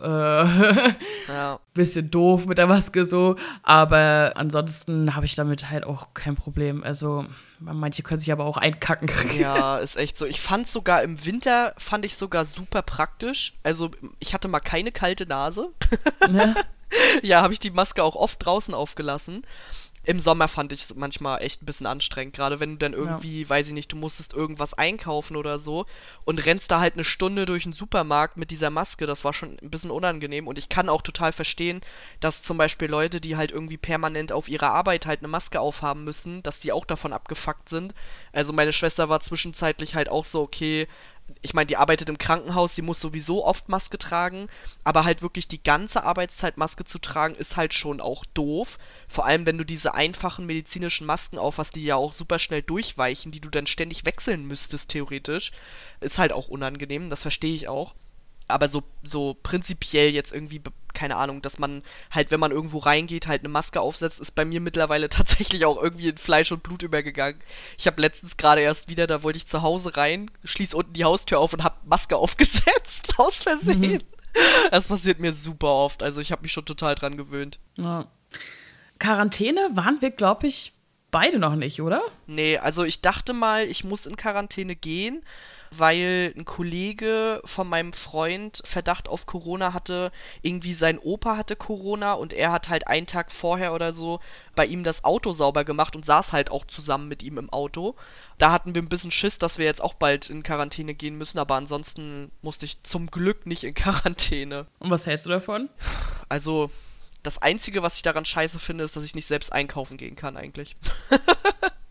[0.01, 0.07] äh,
[1.27, 1.59] ja.
[1.73, 3.35] bisschen doof mit der Maske so.
[3.63, 6.83] Aber ansonsten habe ich damit halt auch kein Problem.
[6.83, 7.25] Also
[7.59, 9.09] manche können sich aber auch einkacken.
[9.37, 10.25] Ja, ist echt so.
[10.25, 13.53] Ich fand sogar im Winter, fand ich sogar super praktisch.
[13.63, 15.69] Also ich hatte mal keine kalte Nase.
[16.31, 16.53] Ja,
[17.21, 19.43] ja habe ich die Maske auch oft draußen aufgelassen
[20.03, 23.43] im Sommer fand ich es manchmal echt ein bisschen anstrengend, gerade wenn du dann irgendwie,
[23.43, 23.49] ja.
[23.49, 25.85] weiß ich nicht, du musstest irgendwas einkaufen oder so
[26.25, 29.59] und rennst da halt eine Stunde durch den Supermarkt mit dieser Maske, das war schon
[29.61, 31.81] ein bisschen unangenehm und ich kann auch total verstehen,
[32.19, 36.03] dass zum Beispiel Leute, die halt irgendwie permanent auf ihrer Arbeit halt eine Maske aufhaben
[36.03, 37.93] müssen, dass die auch davon abgefuckt sind.
[38.33, 40.87] Also meine Schwester war zwischenzeitlich halt auch so, okay,
[41.41, 44.47] ich meine, die arbeitet im Krankenhaus, sie muss sowieso oft Maske tragen,
[44.83, 48.77] aber halt wirklich die ganze Arbeitszeit Maske zu tragen, ist halt schon auch doof.
[49.07, 53.31] Vor allem, wenn du diese einfachen medizinischen Masken aufhast, die ja auch super schnell durchweichen,
[53.31, 55.51] die du dann ständig wechseln müsstest, theoretisch,
[55.99, 57.93] ist halt auch unangenehm, das verstehe ich auch
[58.47, 60.61] aber so, so prinzipiell jetzt irgendwie,
[60.93, 64.45] keine Ahnung, dass man halt, wenn man irgendwo reingeht, halt eine Maske aufsetzt, ist bei
[64.45, 67.39] mir mittlerweile tatsächlich auch irgendwie in Fleisch und Blut übergegangen.
[67.77, 71.05] Ich habe letztens gerade erst wieder, da wollte ich zu Hause rein, schließ unten die
[71.05, 73.81] Haustür auf und hab Maske aufgesetzt, aus Versehen.
[73.81, 74.01] Mhm.
[74.71, 77.59] Das passiert mir super oft, also ich habe mich schon total dran gewöhnt.
[77.75, 78.07] Ja.
[78.97, 80.73] Quarantäne waren wir, glaube ich,
[81.11, 82.01] beide noch nicht, oder?
[82.27, 85.21] Nee, also ich dachte mal, ich muss in Quarantäne gehen,
[85.75, 90.11] weil ein Kollege von meinem Freund Verdacht auf Corona hatte.
[90.41, 94.19] Irgendwie sein Opa hatte Corona und er hat halt einen Tag vorher oder so
[94.55, 97.95] bei ihm das Auto sauber gemacht und saß halt auch zusammen mit ihm im Auto.
[98.37, 101.39] Da hatten wir ein bisschen Schiss, dass wir jetzt auch bald in Quarantäne gehen müssen,
[101.39, 104.67] aber ansonsten musste ich zum Glück nicht in Quarantäne.
[104.79, 105.69] Und was hältst du davon?
[106.27, 106.69] Also,
[107.23, 110.37] das Einzige, was ich daran scheiße finde, ist, dass ich nicht selbst einkaufen gehen kann,
[110.37, 110.75] eigentlich.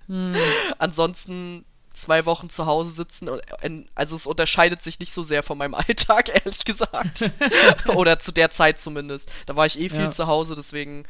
[0.07, 0.35] hm.
[0.79, 3.29] Ansonsten zwei Wochen zu Hause sitzen.
[3.95, 7.31] Also es unterscheidet sich nicht so sehr von meinem Alltag, ehrlich gesagt.
[7.87, 9.31] Oder zu der Zeit zumindest.
[9.47, 10.11] Da war ich eh viel ja.
[10.11, 11.05] zu Hause, deswegen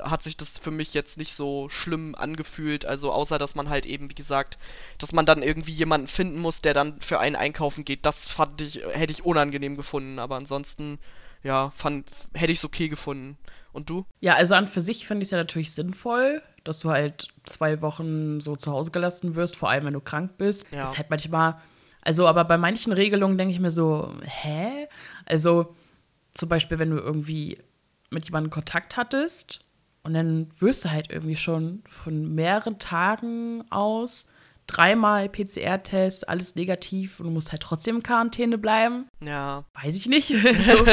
[0.00, 2.84] hat sich das für mich jetzt nicht so schlimm angefühlt.
[2.84, 4.58] Also außer, dass man halt eben, wie gesagt,
[4.98, 8.04] dass man dann irgendwie jemanden finden muss, der dann für einen einkaufen geht.
[8.04, 10.18] Das fand ich, hätte ich unangenehm gefunden.
[10.18, 10.98] Aber ansonsten,
[11.42, 13.38] ja, fand, hätte ich es okay gefunden.
[13.74, 14.06] Und du?
[14.20, 17.82] Ja, also an für sich finde ich es ja natürlich sinnvoll, dass du halt zwei
[17.82, 20.70] Wochen so zu Hause gelassen wirst, vor allem wenn du krank bist.
[20.70, 20.82] Ja.
[20.82, 21.56] Das ist halt manchmal,
[22.00, 24.86] also aber bei manchen Regelungen denke ich mir so, hä?
[25.26, 25.74] Also
[26.34, 27.58] zum Beispiel, wenn du irgendwie
[28.10, 29.64] mit jemandem Kontakt hattest
[30.04, 34.30] und dann wirst du halt irgendwie schon von mehreren Tagen aus
[34.66, 39.08] dreimal PCR-Test, alles negativ und du musst halt trotzdem in Quarantäne bleiben.
[39.20, 39.64] Ja.
[39.82, 40.28] Weiß ich nicht.
[40.64, 40.86] so.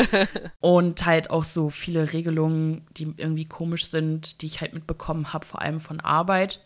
[0.59, 5.45] Und halt auch so viele Regelungen, die irgendwie komisch sind, die ich halt mitbekommen habe,
[5.45, 6.61] vor allem von Arbeit.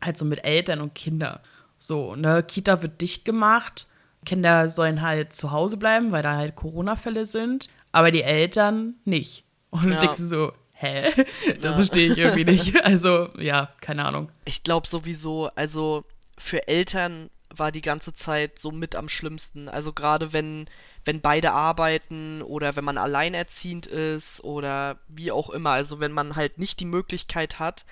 [0.00, 1.40] Halt so mit Eltern und Kindern.
[1.78, 3.86] So, ne, Kita wird dicht gemacht.
[4.24, 9.44] Kinder sollen halt zu Hause bleiben, weil da halt Corona-Fälle sind, aber die Eltern nicht.
[9.70, 9.94] Und ja.
[9.94, 11.12] du denkst so, hä?
[11.60, 11.72] Das ja.
[11.72, 12.84] verstehe ich irgendwie nicht.
[12.84, 14.30] Also, ja, keine Ahnung.
[14.44, 16.04] Ich glaube sowieso, also
[16.38, 19.68] für Eltern war die ganze Zeit so mit am schlimmsten.
[19.68, 20.68] Also gerade wenn,
[21.04, 25.70] wenn beide arbeiten oder wenn man alleinerziehend ist oder wie auch immer.
[25.70, 27.86] Also wenn man halt nicht die Möglichkeit hat,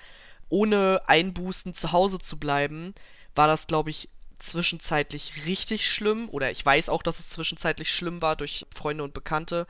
[0.49, 2.93] ohne Einbußen zu Hause zu bleiben,
[3.35, 6.29] war das, glaube ich, zwischenzeitlich richtig schlimm.
[6.29, 9.67] Oder ich weiß auch, dass es zwischenzeitlich schlimm war durch Freunde und Bekannte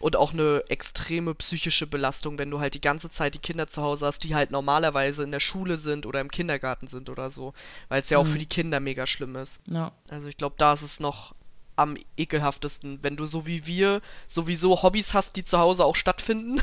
[0.00, 3.82] und auch eine extreme psychische Belastung, wenn du halt die ganze Zeit die Kinder zu
[3.82, 7.54] Hause hast, die halt normalerweise in der Schule sind oder im Kindergarten sind oder so,
[7.88, 8.40] weil es ja auch für mhm.
[8.40, 9.60] die Kinder mega schlimm ist.
[9.66, 9.92] Ja.
[10.08, 11.34] Also ich glaube, da ist es noch
[11.78, 16.60] am ekelhaftesten, wenn du so wie wir sowieso Hobbys hast, die zu Hause auch stattfinden.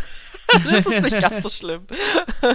[0.66, 1.88] das ist nicht ganz so schlimm.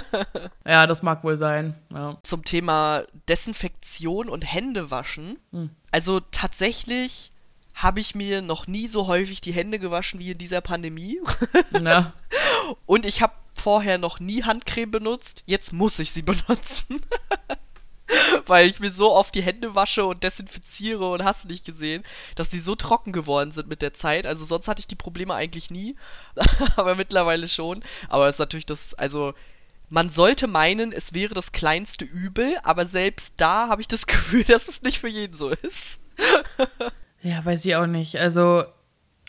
[0.65, 1.75] ja, das mag wohl sein.
[1.91, 2.19] Ja.
[2.21, 5.39] Zum Thema Desinfektion und Händewaschen.
[5.51, 5.71] Hm.
[5.91, 7.30] Also tatsächlich
[7.73, 11.19] habe ich mir noch nie so häufig die Hände gewaschen wie in dieser Pandemie.
[11.81, 12.13] Ja.
[12.85, 15.43] Und ich habe vorher noch nie Handcreme benutzt.
[15.45, 17.01] Jetzt muss ich sie benutzen.
[18.45, 22.03] Weil ich mir so oft die Hände wasche und desinfiziere und hast nicht gesehen,
[22.35, 24.27] dass sie so trocken geworden sind mit der Zeit.
[24.27, 25.95] Also sonst hatte ich die Probleme eigentlich nie.
[26.75, 27.83] Aber mittlerweile schon.
[28.09, 29.33] Aber es ist natürlich das, also
[29.89, 34.43] man sollte meinen, es wäre das kleinste Übel, aber selbst da habe ich das Gefühl,
[34.43, 35.99] dass es nicht für jeden so ist.
[37.21, 38.17] Ja, weiß ich auch nicht.
[38.17, 38.63] Also,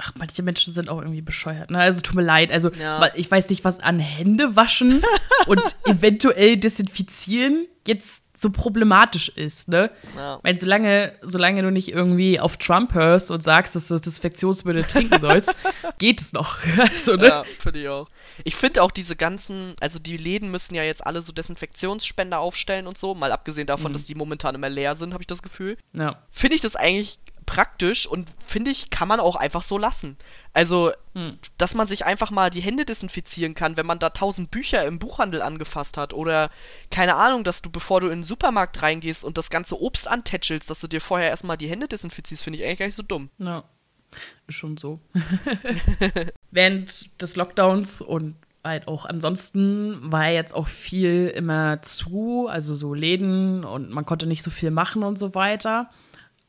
[0.00, 1.70] ach, manche Menschen sind auch irgendwie bescheuert.
[1.70, 1.78] Ne?
[1.78, 2.50] Also, tut mir leid.
[2.50, 3.10] Also, ja.
[3.14, 5.02] ich weiß nicht, was an Hände waschen
[5.46, 9.90] und eventuell desinfizieren jetzt so problematisch ist, ne?
[10.16, 10.36] Ja.
[10.36, 14.84] Ich meine, solange, solange du nicht irgendwie auf Trump hörst und sagst, dass du Desinfektionsmittel
[14.84, 15.54] trinken sollst,
[15.98, 16.58] geht es noch.
[16.78, 17.28] also, ne?
[17.28, 18.08] Ja, finde ich auch.
[18.44, 22.88] Ich finde auch diese ganzen, also die Läden müssen ja jetzt alle so Desinfektionsspender aufstellen
[22.88, 23.94] und so, mal abgesehen davon, mhm.
[23.94, 25.78] dass die momentan immer leer sind, habe ich das Gefühl.
[25.92, 26.18] Ja.
[26.32, 30.16] Finde ich das eigentlich praktisch und finde ich, kann man auch einfach so lassen.
[30.52, 31.38] Also, hm.
[31.58, 34.98] dass man sich einfach mal die Hände desinfizieren kann, wenn man da tausend Bücher im
[34.98, 36.50] Buchhandel angefasst hat oder
[36.90, 40.68] keine Ahnung, dass du, bevor du in den Supermarkt reingehst und das ganze Obst antätschelst,
[40.68, 43.30] dass du dir vorher erstmal die Hände desinfizierst, finde ich eigentlich gar nicht so dumm.
[43.38, 43.64] Ja,
[44.46, 45.00] ist schon so.
[46.50, 52.94] Während des Lockdowns und halt auch ansonsten war jetzt auch viel immer zu, also so
[52.94, 55.90] Läden und man konnte nicht so viel machen und so weiter.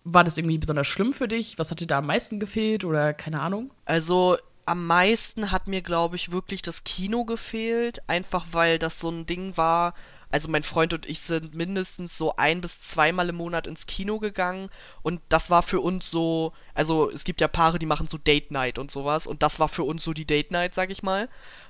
[0.04, 1.58] War das irgendwie besonders schlimm für dich?
[1.58, 3.72] Was hat dir da am meisten gefehlt oder keine Ahnung?
[3.86, 8.02] Also am meisten hat mir, glaube ich, wirklich das Kino gefehlt.
[8.08, 9.94] Einfach weil das so ein Ding war.
[10.34, 14.18] Also mein Freund und ich sind mindestens so ein bis zweimal im Monat ins Kino
[14.18, 14.70] gegangen
[15.04, 18.50] und das war für uns so, also es gibt ja Paare, die machen so Date
[18.50, 21.30] Night und sowas und das war für uns so die Date Night, sag ich mal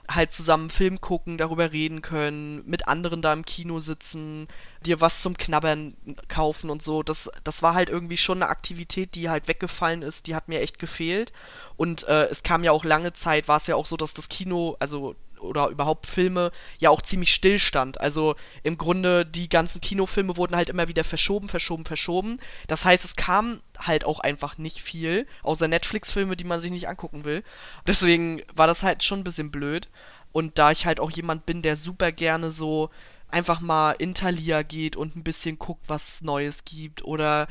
[0.09, 4.47] halt zusammen Film gucken, darüber reden können, mit anderen da im Kino sitzen,
[4.85, 5.95] dir was zum Knabbern
[6.27, 7.03] kaufen und so.
[7.03, 10.59] Das, das war halt irgendwie schon eine Aktivität, die halt weggefallen ist, die hat mir
[10.59, 11.31] echt gefehlt.
[11.77, 14.29] Und äh, es kam ja auch lange Zeit, war es ja auch so, dass das
[14.29, 17.99] Kino, also oder überhaupt Filme ja auch ziemlich stillstand.
[17.99, 22.39] Also im Grunde die ganzen Kinofilme wurden halt immer wieder verschoben, verschoben, verschoben.
[22.67, 26.87] Das heißt, es kam halt auch einfach nicht viel, außer Netflix-Filme, die man sich nicht
[26.87, 27.43] angucken will.
[27.87, 29.89] Deswegen war das halt schon ein bisschen blöd.
[30.31, 32.89] Und da ich halt auch jemand bin, der super gerne so
[33.29, 37.47] einfach mal in Thalia geht und ein bisschen guckt, was es Neues gibt oder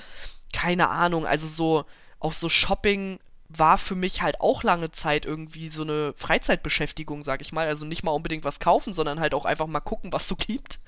[0.52, 1.84] keine Ahnung, also so
[2.20, 3.18] auch so Shopping
[3.58, 7.66] war für mich halt auch lange Zeit irgendwie so eine Freizeitbeschäftigung, sag ich mal.
[7.66, 10.80] Also nicht mal unbedingt was kaufen, sondern halt auch einfach mal gucken, was so gibt.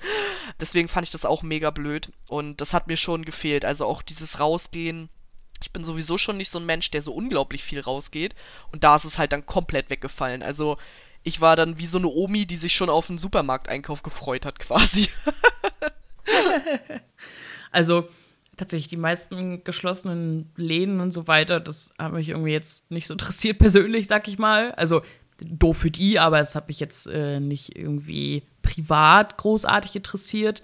[0.59, 2.11] Deswegen fand ich das auch mega blöd.
[2.27, 3.65] Und das hat mir schon gefehlt.
[3.65, 5.09] Also auch dieses Rausgehen.
[5.61, 8.35] Ich bin sowieso schon nicht so ein Mensch, der so unglaublich viel rausgeht.
[8.71, 10.43] Und da ist es halt dann komplett weggefallen.
[10.43, 10.77] Also
[11.23, 14.59] ich war dann wie so eine Omi, die sich schon auf einen Supermarkteinkauf gefreut hat,
[14.59, 15.09] quasi.
[17.71, 18.07] also
[18.57, 23.13] tatsächlich die meisten geschlossenen Läden und so weiter, das hat mich irgendwie jetzt nicht so
[23.13, 24.71] interessiert persönlich, sag ich mal.
[24.71, 25.01] Also
[25.39, 30.63] doof für die, aber es hat mich jetzt äh, nicht irgendwie privat großartig interessiert.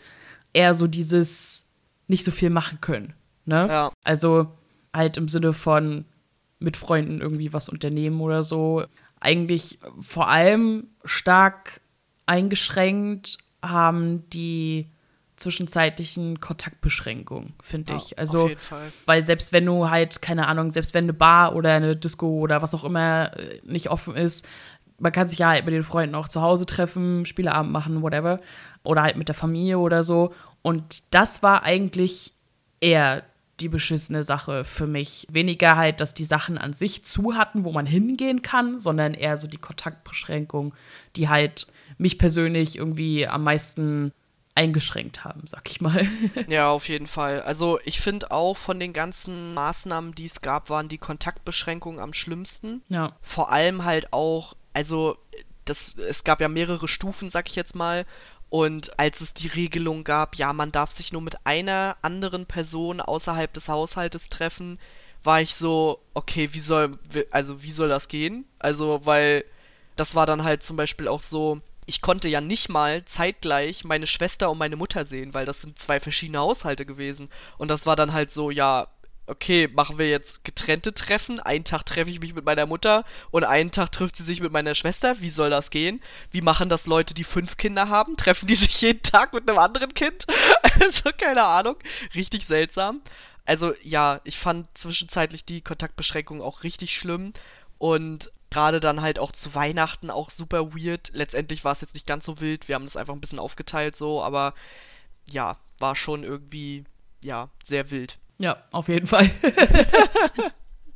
[0.54, 1.68] Eher so dieses
[2.08, 3.14] nicht so viel machen können.
[3.46, 3.68] Ne?
[3.68, 3.92] Ja.
[4.04, 4.48] Also
[4.94, 6.06] halt im Sinne von
[6.60, 8.86] mit Freunden irgendwie was unternehmen oder so.
[9.20, 11.82] Eigentlich vor allem stark
[12.26, 14.88] eingeschränkt haben die
[15.42, 18.18] zwischenzeitlichen Kontaktbeschränkungen, finde Ja, ich.
[18.20, 18.92] Also, auf jeden Fall.
[19.06, 22.62] weil selbst wenn du halt, keine Ahnung, selbst wenn eine Bar oder eine Disco oder
[22.62, 24.48] was auch immer äh, nicht offen ist,
[25.00, 28.40] man kann sich ja halt mit den Freunden auch zu Hause treffen, Spieleabend machen, whatever.
[28.84, 30.34] Oder halt mit der Familie oder so.
[30.62, 32.34] Und das war eigentlich
[32.82, 33.24] eher
[33.60, 35.28] die beschissene Sache für mich.
[35.30, 39.38] Weniger halt, dass die Sachen an sich zu hatten, wo man hingehen kann, sondern eher
[39.38, 40.74] so die Kontaktbeschränkung,
[41.16, 44.14] die halt mich persönlich irgendwie am meisten
[44.56, 46.08] eingeschränkt haben, sag ich mal.
[46.48, 47.42] Ja, auf jeden Fall.
[47.42, 52.14] Also ich finde auch von den ganzen Maßnahmen, die es gab, waren die Kontaktbeschränkungen am
[52.14, 52.82] schlimmsten.
[52.90, 53.14] ja.
[53.22, 55.18] Vor allem halt auch, also
[55.66, 58.06] das, es gab ja mehrere Stufen, sag ich jetzt mal.
[58.50, 63.00] Und als es die Regelung gab, ja, man darf sich nur mit einer anderen Person
[63.00, 64.78] außerhalb des Haushaltes treffen,
[65.24, 66.92] war ich so, okay, wie soll,
[67.30, 68.46] also wie soll das gehen?
[68.60, 69.46] Also, weil
[69.96, 74.08] das war dann halt zum Beispiel auch so, ich konnte ja nicht mal zeitgleich meine
[74.08, 77.30] Schwester und meine Mutter sehen, weil das sind zwei verschiedene Haushalte gewesen.
[77.58, 78.88] Und das war dann halt so, ja,
[79.28, 81.40] okay, machen wir jetzt getrennte Treffen.
[81.40, 84.52] Einen Tag treffe ich mich mit meiner Mutter und einen Tag trifft sie sich mit
[84.52, 85.22] meiner Schwester.
[85.22, 86.02] Wie soll das gehen?
[86.32, 88.18] Wie machen das Leute, die fünf Kinder haben?
[88.18, 90.26] Treffen die sich jeden Tag mit einem anderen Kind?
[90.80, 91.76] Also, keine Ahnung.
[92.16, 93.02] Richtig seltsam.
[93.46, 97.34] Also, ja, ich fand zwischenzeitlich die Kontaktbeschränkungen auch richtig schlimm.
[97.78, 101.10] Und gerade dann halt auch zu Weihnachten auch super weird.
[101.14, 102.68] Letztendlich war es jetzt nicht ganz so wild.
[102.68, 104.54] Wir haben das einfach ein bisschen aufgeteilt so, aber
[105.28, 106.84] ja, war schon irgendwie,
[107.24, 108.20] ja, sehr wild.
[108.38, 109.32] Ja, auf jeden Fall.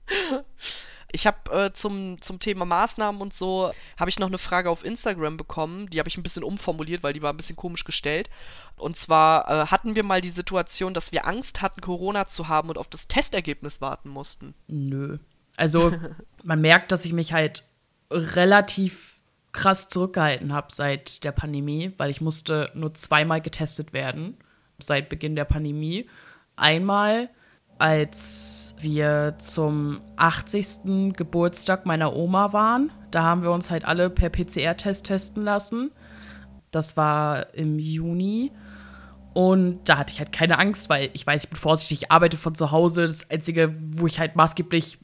[1.16, 4.84] Ich habe äh, zum, zum Thema Maßnahmen und so, habe ich noch eine Frage auf
[4.84, 5.90] Instagram bekommen.
[5.90, 8.30] Die habe ich ein bisschen umformuliert, weil die war ein bisschen komisch gestellt.
[8.76, 12.68] Und zwar äh, hatten wir mal die Situation, dass wir Angst hatten, Corona zu haben
[12.68, 14.56] und auf das Testergebnis warten mussten.
[14.68, 15.20] Nö.
[15.58, 15.92] Also,
[16.44, 17.64] man merkt, dass ich mich halt
[18.12, 19.20] relativ
[19.52, 24.38] krass zurückgehalten habe seit der Pandemie, weil ich musste nur zweimal getestet werden
[24.80, 26.10] seit Beginn der Pandemie.
[26.58, 27.30] Einmal,
[27.78, 31.14] als wir zum 80.
[31.16, 32.92] Geburtstag meiner Oma waren.
[33.12, 35.92] Da haben wir uns halt alle per PCR-Test testen lassen.
[36.72, 38.52] Das war im Juni.
[39.36, 42.38] Und da hatte ich halt keine Angst, weil ich weiß, ich bin vorsichtig, ich arbeite
[42.38, 43.02] von zu Hause.
[43.02, 44.98] Das Einzige, wo ich halt maßgeblich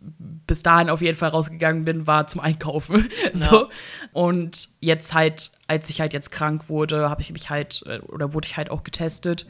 [0.48, 3.10] bis dahin auf jeden Fall rausgegangen bin, war zum Einkaufen.
[3.34, 3.68] so.
[4.14, 8.34] Und jetzt halt, als ich halt jetzt krank wurde, habe ich mich halt, äh, oder
[8.34, 9.48] wurde ich halt auch getestet.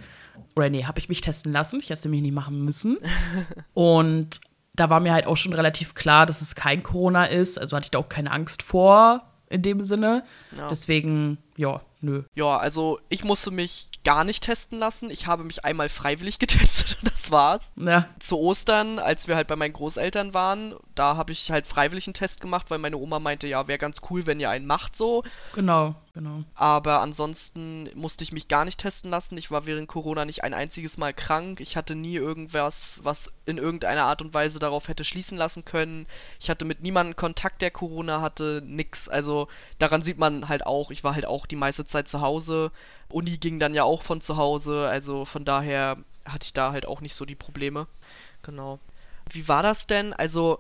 [0.55, 1.79] Oder nee, habe ich mich testen lassen.
[1.79, 2.97] Ich hätte es nämlich nicht machen müssen.
[3.75, 4.41] Und
[4.73, 7.59] da war mir halt auch schon relativ klar, dass es kein Corona ist.
[7.59, 10.23] Also hatte ich da auch keine Angst vor in dem Sinne.
[10.57, 10.69] Ja.
[10.69, 12.23] Deswegen, ja, nö.
[12.35, 15.09] Ja, also ich musste mich gar nicht testen lassen.
[15.09, 17.71] Ich habe mich einmal freiwillig getestet und das war's.
[17.75, 22.07] Ja, Zu Ostern, als wir halt bei meinen Großeltern waren, da habe ich halt freiwillig
[22.07, 24.95] einen Test gemacht, weil meine Oma meinte, ja, wäre ganz cool, wenn ihr einen macht
[24.95, 25.23] so.
[25.53, 26.43] genau, genau.
[26.55, 29.37] Aber ansonsten musste ich mich gar nicht testen lassen.
[29.37, 31.59] Ich war während Corona nicht ein einziges Mal krank.
[31.59, 36.07] Ich hatte nie irgendwas, was in irgendeiner Art und Weise darauf hätte schließen lassen können.
[36.39, 39.07] Ich hatte mit niemandem Kontakt, der Corona hatte, nix.
[39.07, 39.47] Also
[39.79, 42.71] daran sieht man halt auch, ich war halt auch die meiste Zeit zu Hause.
[43.09, 44.87] Uni ging dann ja auch von zu Hause.
[44.87, 47.87] Also von daher hatte ich da halt auch nicht so die Probleme.
[48.43, 48.79] Genau.
[49.29, 50.13] Wie war das denn?
[50.13, 50.59] Also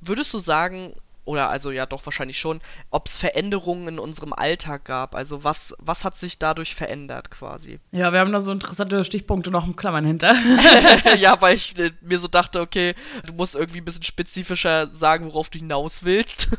[0.00, 0.94] würdest du sagen,
[1.30, 5.14] oder also ja doch wahrscheinlich schon, ob es Veränderungen in unserem Alltag gab?
[5.14, 7.78] Also was, was hat sich dadurch verändert quasi?
[7.92, 10.34] Ja, wir haben da so interessante Stichpunkte noch im Klammern hinter.
[11.18, 15.26] ja, weil ich äh, mir so dachte, okay, du musst irgendwie ein bisschen spezifischer sagen,
[15.26, 16.48] worauf du hinaus willst.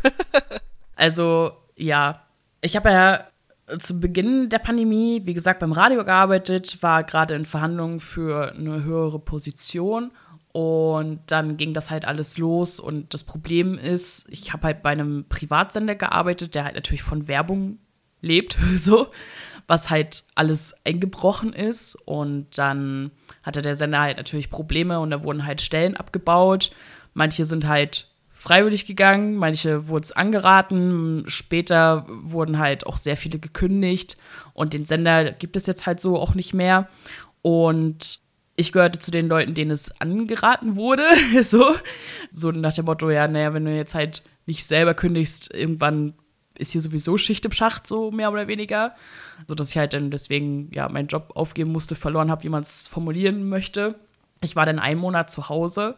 [0.94, 2.22] Also, ja,
[2.62, 3.26] ich habe ja
[3.80, 8.84] zu Beginn der Pandemie, wie gesagt, beim Radio gearbeitet, war gerade in Verhandlungen für eine
[8.84, 10.12] höhere Position
[10.54, 14.90] und dann ging das halt alles los und das Problem ist, ich habe halt bei
[14.90, 17.80] einem Privatsender gearbeitet, der halt natürlich von Werbung
[18.22, 19.08] lebt, so,
[19.68, 21.96] was halt alles eingebrochen ist.
[21.96, 23.12] Und dann
[23.44, 26.72] hatte der Sender halt natürlich Probleme und da wurden halt Stellen abgebaut.
[27.14, 31.26] Manche sind halt freiwillig gegangen, manche wurden es angeraten.
[31.28, 34.18] Später wurden halt auch sehr viele gekündigt
[34.54, 36.90] und den Sender gibt es jetzt halt so auch nicht mehr.
[37.42, 38.21] Und
[38.56, 41.04] ich gehörte zu den Leuten, denen es angeraten wurde,
[41.42, 41.76] so.
[42.32, 46.14] So nach dem Motto, ja, naja, wenn du jetzt halt nicht selber kündigst, irgendwann
[46.58, 48.96] ist hier sowieso Schicht im Schacht, so mehr oder weniger.
[49.48, 52.62] So dass ich halt dann deswegen, ja, meinen Job aufgeben musste, verloren habe, wie man
[52.62, 53.96] es formulieren möchte.
[54.44, 55.96] Ich war dann einen Monat zu Hause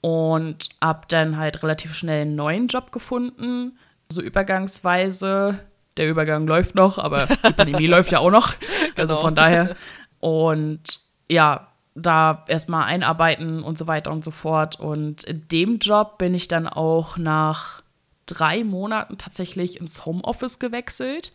[0.00, 5.58] und habe dann halt relativ schnell einen neuen Job gefunden, so übergangsweise.
[5.96, 8.54] Der Übergang läuft noch, aber die Pandemie läuft ja auch noch.
[8.96, 9.26] Also genau.
[9.26, 9.76] von daher.
[10.20, 14.80] Und ja, da erstmal einarbeiten und so weiter und so fort.
[14.80, 17.82] Und in dem Job bin ich dann auch nach
[18.26, 21.32] drei Monaten tatsächlich ins Homeoffice gewechselt.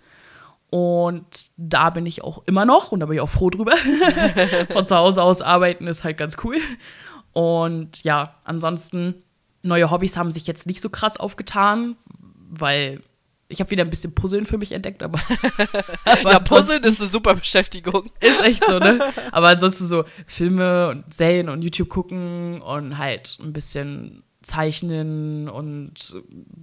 [0.70, 3.76] Und da bin ich auch immer noch und da bin ich auch froh drüber.
[4.72, 6.58] Von zu Hause aus arbeiten ist halt ganz cool.
[7.34, 9.24] Und ja, ansonsten,
[9.62, 11.96] neue Hobbys haben sich jetzt nicht so krass aufgetan,
[12.50, 13.02] weil
[13.50, 15.20] ich habe wieder ein bisschen Puzzeln für mich entdeckt, aber.
[16.06, 18.10] aber ja, Puzzeln ist eine super Beschäftigung.
[18.20, 19.14] Ist echt so, ne?
[19.32, 25.94] Aber ansonsten so Filme und Serien und YouTube gucken und halt ein bisschen Zeichnen und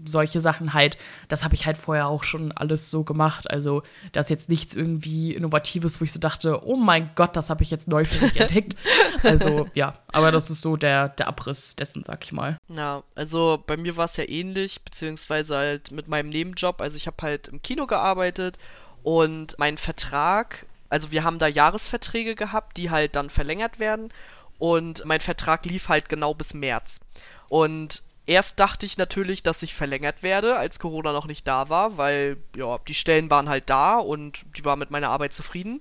[0.05, 0.97] solche Sachen halt,
[1.29, 3.51] das habe ich halt vorher auch schon alles so gemacht.
[3.51, 3.83] Also
[4.13, 7.63] da ist jetzt nichts irgendwie Innovatives, wo ich so dachte, oh mein Gott, das habe
[7.63, 8.77] ich jetzt neu für mich entdeckt.
[9.23, 12.59] also ja, aber das ist so der, der Abriss dessen, sag ich mal.
[12.69, 16.81] Ja, also bei mir war es ja ähnlich, beziehungsweise halt mit meinem Nebenjob.
[16.81, 18.57] Also ich habe halt im Kino gearbeitet
[19.03, 24.11] und mein Vertrag, also wir haben da Jahresverträge gehabt, die halt dann verlängert werden.
[24.59, 27.01] Und mein Vertrag lief halt genau bis März.
[27.49, 31.97] Und erst dachte ich natürlich, dass ich verlängert werde, als Corona noch nicht da war,
[31.97, 35.81] weil ja, die Stellen waren halt da und die waren mit meiner Arbeit zufrieden.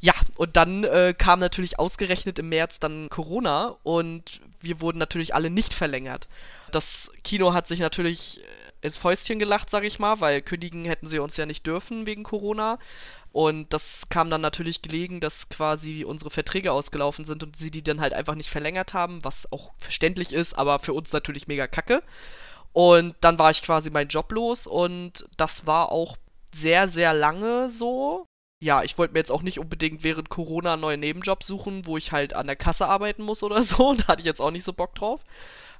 [0.00, 5.34] Ja, und dann äh, kam natürlich ausgerechnet im März dann Corona und wir wurden natürlich
[5.34, 6.28] alle nicht verlängert.
[6.70, 8.44] Das Kino hat sich natürlich äh,
[8.82, 12.24] ins Fäustchen gelacht, sag ich mal, weil kündigen hätten sie uns ja nicht dürfen wegen
[12.24, 12.78] Corona.
[13.36, 17.82] Und das kam dann natürlich gelegen, dass quasi unsere Verträge ausgelaufen sind und sie die
[17.82, 21.66] dann halt einfach nicht verlängert haben, was auch verständlich ist, aber für uns natürlich mega
[21.66, 22.02] kacke.
[22.72, 26.16] Und dann war ich quasi mein Job los und das war auch
[26.50, 28.24] sehr, sehr lange so.
[28.58, 31.98] Ja, ich wollte mir jetzt auch nicht unbedingt während Corona einen neuen Nebenjob suchen, wo
[31.98, 33.92] ich halt an der Kasse arbeiten muss oder so.
[33.92, 35.20] Da hatte ich jetzt auch nicht so Bock drauf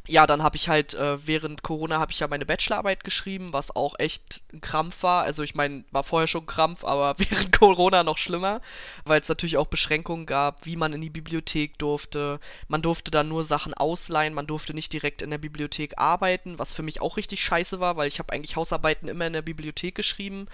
[0.06, 3.74] ja, dann habe ich halt äh, während Corona habe ich ja meine Bachelorarbeit geschrieben, was
[3.74, 5.24] auch echt ein Krampf war.
[5.24, 8.60] Also ich meine, war vorher schon Krampf, aber während Corona noch schlimmer,
[9.04, 12.40] weil es natürlich auch Beschränkungen gab, wie man in die Bibliothek durfte.
[12.68, 16.72] Man durfte dann nur Sachen ausleihen, man durfte nicht direkt in der Bibliothek arbeiten, was
[16.72, 19.94] für mich auch richtig scheiße war, weil ich habe eigentlich Hausarbeiten immer in der Bibliothek
[19.94, 20.46] geschrieben.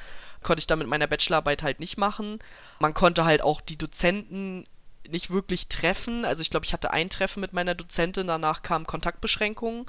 [0.42, 2.38] Konnte ich dann mit meiner Bachelorarbeit halt nicht machen.
[2.80, 4.64] Man konnte halt auch die Dozenten
[5.08, 6.24] nicht wirklich treffen.
[6.24, 9.86] Also ich glaube, ich hatte ein Treffen mit meiner Dozentin, danach kamen Kontaktbeschränkungen.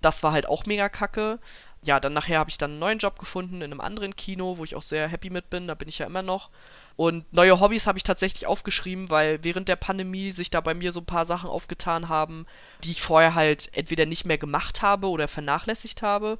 [0.00, 1.38] Das war halt auch mega kacke.
[1.82, 4.64] Ja, dann nachher habe ich dann einen neuen Job gefunden in einem anderen Kino, wo
[4.64, 5.68] ich auch sehr happy mit bin.
[5.68, 6.50] Da bin ich ja immer noch.
[6.96, 10.92] Und neue Hobbys habe ich tatsächlich aufgeschrieben, weil während der Pandemie sich da bei mir
[10.92, 12.46] so ein paar Sachen aufgetan haben,
[12.82, 16.38] die ich vorher halt entweder nicht mehr gemacht habe oder vernachlässigt habe.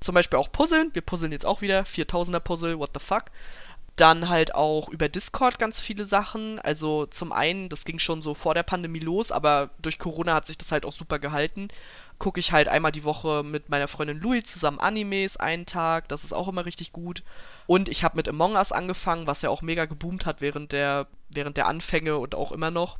[0.00, 0.90] Zum Beispiel auch Puzzeln.
[0.94, 1.82] Wir puzzeln jetzt auch wieder.
[1.82, 3.24] 4000er Puzzle, what the fuck.
[3.96, 6.58] Dann halt auch über Discord ganz viele Sachen.
[6.58, 10.46] Also zum einen, das ging schon so vor der Pandemie los, aber durch Corona hat
[10.46, 11.68] sich das halt auch super gehalten.
[12.18, 16.08] Gucke ich halt einmal die Woche mit meiner Freundin Louis zusammen Animes einen Tag.
[16.08, 17.22] Das ist auch immer richtig gut.
[17.66, 21.06] Und ich habe mit Among Us angefangen, was ja auch mega geboomt hat während der,
[21.30, 22.98] während der Anfänge und auch immer noch.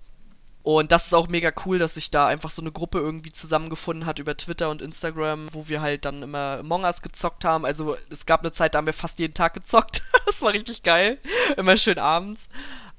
[0.67, 4.05] Und das ist auch mega cool, dass sich da einfach so eine Gruppe irgendwie zusammengefunden
[4.05, 7.65] hat über Twitter und Instagram, wo wir halt dann immer Among Us gezockt haben.
[7.65, 10.03] Also es gab eine Zeit, da haben wir fast jeden Tag gezockt.
[10.27, 11.19] das war richtig geil.
[11.57, 12.49] Immer schön abends.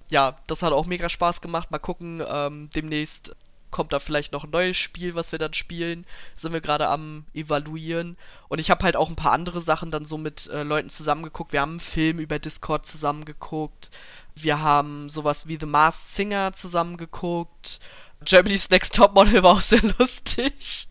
[0.10, 1.70] Ja, das hat auch mega Spaß gemacht.
[1.70, 3.36] Mal gucken, ähm, demnächst
[3.72, 6.06] kommt da vielleicht noch ein neues Spiel, was wir dann spielen.
[6.36, 8.18] Sind wir gerade am evaluieren.
[8.48, 11.54] Und ich habe halt auch ein paar andere Sachen dann so mit äh, Leuten zusammengeguckt.
[11.54, 13.92] Wir haben einen Film über Discord zusammengeguckt.
[14.36, 17.80] Wir haben sowas wie The Masked Singer zusammengeguckt.
[18.24, 20.88] Germany's Next Topmodel war auch sehr lustig.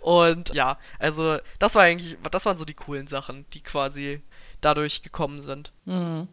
[0.00, 4.22] Und ja, also das war eigentlich, das waren so die coolen Sachen, die quasi
[4.60, 5.72] dadurch gekommen sind.
[5.84, 6.28] Mhm.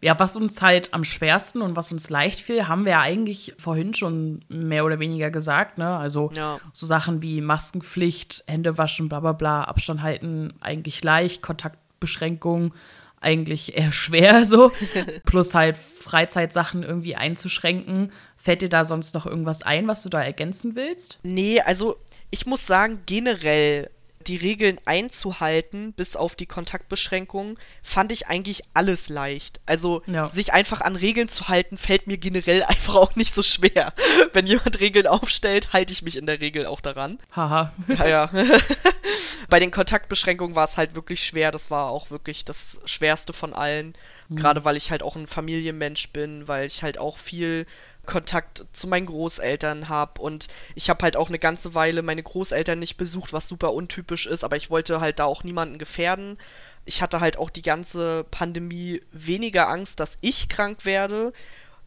[0.00, 3.54] Ja, was uns halt am schwersten und was uns leicht fiel, haben wir ja eigentlich
[3.58, 5.96] vorhin schon mehr oder weniger gesagt, ne?
[5.96, 6.60] Also ja.
[6.72, 12.72] so Sachen wie Maskenpflicht, Hände waschen, bla bla bla, Abstand halten, eigentlich leicht, Kontaktbeschränkungen
[13.20, 14.72] eigentlich eher schwer so.
[15.24, 18.12] Plus halt Freizeitsachen irgendwie einzuschränken.
[18.36, 21.18] Fällt dir da sonst noch irgendwas ein, was du da ergänzen willst?
[21.22, 21.96] Nee, also
[22.30, 23.90] ich muss sagen, generell
[24.28, 29.60] die Regeln einzuhalten, bis auf die Kontaktbeschränkungen, fand ich eigentlich alles leicht.
[29.66, 30.28] Also Ja.
[30.28, 33.92] sich einfach an Regeln zu halten, fällt mir generell einfach auch nicht so schwer.
[34.32, 37.18] Wenn jemand Regeln aufstellt, halte ich mich in der Regel auch daran.
[37.34, 37.72] Haha.
[37.88, 38.30] Ja, ja.
[39.48, 41.50] Bei den Kontaktbeschränkungen war es halt wirklich schwer.
[41.50, 43.94] Das war auch wirklich das Schwerste von allen.
[44.30, 47.64] Gerade weil ich halt auch ein Familienmensch bin, weil ich halt auch viel
[48.08, 52.78] Kontakt zu meinen Großeltern habe und ich habe halt auch eine ganze Weile meine Großeltern
[52.78, 56.38] nicht besucht, was super untypisch ist, aber ich wollte halt da auch niemanden gefährden.
[56.86, 61.34] Ich hatte halt auch die ganze Pandemie weniger Angst, dass ich krank werde.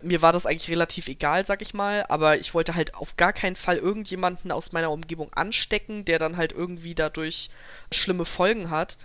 [0.03, 3.33] Mir war das eigentlich relativ egal, sag ich mal, aber ich wollte halt auf gar
[3.33, 7.49] keinen Fall irgendjemanden aus meiner Umgebung anstecken, der dann halt irgendwie dadurch
[7.91, 8.99] schlimme Folgen hat.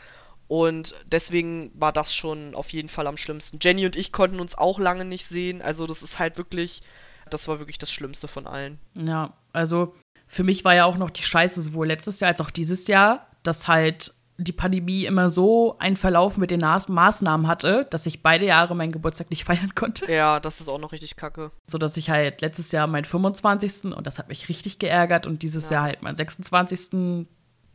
[0.49, 3.59] Und deswegen war das schon auf jeden Fall am schlimmsten.
[3.61, 5.63] Jenny und ich konnten uns auch lange nicht sehen.
[5.63, 6.83] Also das ist halt wirklich,
[7.31, 8.79] das war wirklich das Schlimmste von allen.
[8.95, 9.95] Ja, also
[10.27, 13.27] für mich war ja auch noch die Scheiße sowohl letztes Jahr als auch dieses Jahr,
[13.43, 18.45] dass halt die Pandemie immer so einen Verlauf mit den Maßnahmen hatte, dass ich beide
[18.45, 20.11] Jahre meinen Geburtstag nicht feiern konnte.
[20.13, 21.51] Ja, das ist auch noch richtig kacke.
[21.67, 23.95] So dass ich halt letztes Jahr meinen 25.
[23.95, 25.77] und das hat mich richtig geärgert und dieses Ja.
[25.77, 27.27] Jahr halt meinen 26.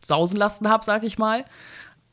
[0.05, 1.45] sausen lassen habe, sag ich mal.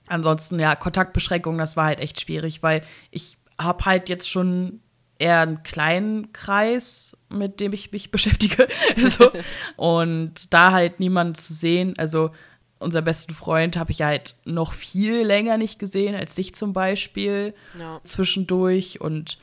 [0.07, 4.80] Ansonsten, ja, Kontaktbeschränkungen, das war halt echt schwierig, weil ich habe halt jetzt schon
[5.19, 8.69] eher einen kleinen Kreis, mit dem ich mich beschäftige.
[9.11, 9.31] so.
[9.77, 12.31] Und da halt niemanden zu sehen, also
[12.79, 17.55] unser besten Freund habe ich halt noch viel länger nicht gesehen als dich zum Beispiel
[17.79, 18.01] Ja.
[18.05, 19.01] zwischendurch.
[19.01, 19.39] Und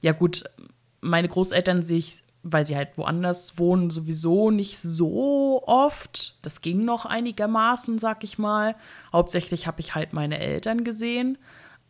[0.00, 0.42] ja, gut,
[1.00, 6.34] meine Großeltern sehe ich, weil sie halt woanders wohnen, sowieso nicht so oft.
[6.42, 8.74] Das ging noch einigermaßen, sag ich mal.
[9.12, 11.38] Hauptsächlich habe ich halt meine Eltern gesehen.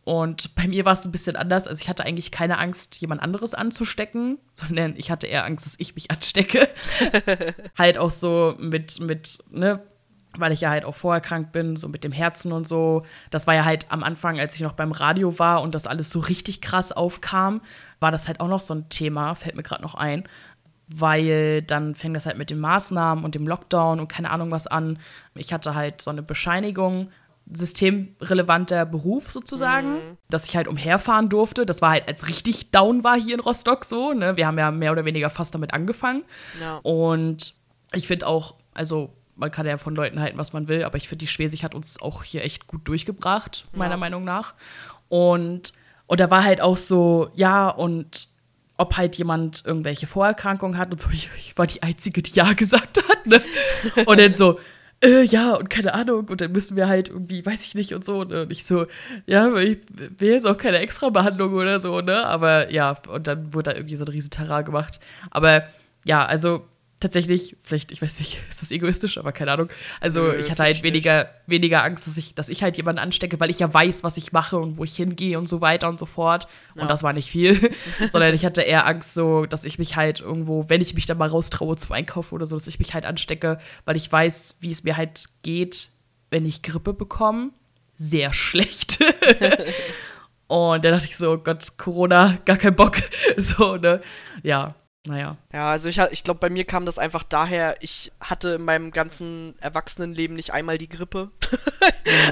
[0.03, 1.67] Und bei mir war es ein bisschen anders.
[1.67, 5.75] Also ich hatte eigentlich keine Angst, jemand anderes anzustecken, sondern ich hatte eher Angst, dass
[5.77, 6.67] ich mich anstecke.
[7.77, 9.81] halt auch so mit, mit, ne,
[10.37, 13.05] weil ich ja halt auch vorher krank bin, so mit dem Herzen und so.
[13.29, 16.09] Das war ja halt am Anfang, als ich noch beim Radio war und das alles
[16.09, 17.61] so richtig krass aufkam,
[17.99, 20.23] war das halt auch noch so ein Thema, fällt mir gerade noch ein.
[20.93, 24.67] Weil dann fing das halt mit den Maßnahmen und dem Lockdown und keine Ahnung was
[24.67, 24.99] an.
[25.35, 27.11] Ich hatte halt so eine Bescheinigung,
[27.53, 29.95] systemrelevanter Beruf sozusagen,
[30.29, 31.65] dass ich halt umherfahren durfte.
[31.65, 34.13] Das war halt, als richtig down war hier in Rostock so.
[34.13, 34.37] Ne?
[34.37, 36.23] Wir haben ja mehr oder weniger fast damit angefangen.
[36.59, 36.77] Ja.
[36.83, 37.53] Und
[37.93, 41.07] ich finde auch, also man kann ja von Leuten halten, was man will, aber ich
[41.09, 43.97] finde, die Schwesig hat uns auch hier echt gut durchgebracht, meiner Ja.
[43.97, 44.53] Meinung nach.
[45.09, 45.73] Und,
[46.07, 48.29] und da war halt auch so, ja, und
[48.77, 51.09] ob halt jemand irgendwelche Vorerkrankungen hat und so.
[51.13, 53.27] Ich, ich war die Einzige, die Ja gesagt hat.
[53.27, 53.41] Ne?
[54.05, 54.59] Und dann so,
[55.03, 56.27] äh, ja, und keine Ahnung.
[56.29, 58.23] Und dann müssen wir halt irgendwie, weiß ich nicht und so.
[58.23, 58.43] Ne?
[58.43, 58.85] Und ich so,
[59.25, 59.79] ja, ich
[60.17, 62.25] will jetzt auch keine Extrabehandlung oder so, ne?
[62.25, 64.99] Aber ja, und dann wurde da irgendwie so ein riesen Terrain gemacht.
[65.31, 65.63] Aber
[66.05, 66.65] ja, also
[67.01, 69.69] tatsächlich, vielleicht, ich weiß nicht, ist das egoistisch, aber keine Ahnung.
[69.99, 70.83] Also Nö, ich hatte halt nicht.
[70.83, 74.15] weniger, weniger Angst, dass ich, dass ich halt jemanden anstecke, weil ich ja weiß, was
[74.15, 76.47] ich mache und wo ich hingehe und so weiter und so fort.
[76.75, 76.83] Ja.
[76.83, 77.71] Und das war nicht viel.
[78.11, 81.17] Sondern ich hatte eher Angst, so, dass ich mich halt irgendwo, wenn ich mich dann
[81.17, 84.71] mal raustraue zum Einkaufen oder so, dass ich mich halt anstecke, weil ich weiß, wie
[84.71, 85.89] es mir halt geht,
[86.29, 87.49] wenn ich Grippe bekomme.
[87.97, 88.99] Sehr schlecht.
[90.47, 92.97] und dann dachte ich so, oh Gott, Corona, gar kein Bock.
[93.37, 94.01] So, ne?
[94.43, 94.75] Ja,
[95.07, 95.37] naja.
[95.51, 98.91] Ja, also ich, ich glaube, bei mir kam das einfach daher, ich hatte in meinem
[98.91, 101.31] ganzen Erwachsenenleben nicht einmal die Grippe.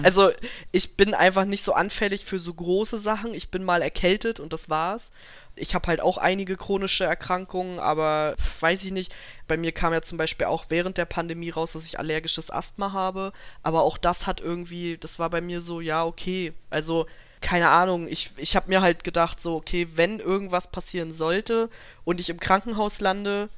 [0.03, 0.31] Also
[0.71, 3.33] ich bin einfach nicht so anfällig für so große Sachen.
[3.33, 5.11] Ich bin mal erkältet und das war's.
[5.55, 9.13] Ich habe halt auch einige chronische Erkrankungen, aber weiß ich nicht.
[9.47, 12.91] Bei mir kam ja zum Beispiel auch während der Pandemie raus, dass ich allergisches Asthma
[12.93, 13.31] habe.
[13.63, 16.53] Aber auch das hat irgendwie, das war bei mir so, ja, okay.
[16.69, 17.05] Also
[17.41, 21.69] keine Ahnung, ich, ich habe mir halt gedacht, so, okay, wenn irgendwas passieren sollte
[22.03, 23.49] und ich im Krankenhaus lande,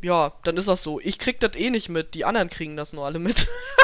[0.00, 1.00] ja, dann ist das so.
[1.00, 3.48] Ich krieg das eh nicht mit, die anderen kriegen das nur alle mit.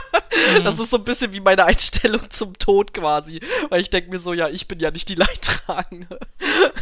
[0.65, 3.41] Das ist so ein bisschen wie meine Einstellung zum Tod quasi.
[3.69, 6.19] Weil ich denke mir so, ja, ich bin ja nicht die Leidtragende.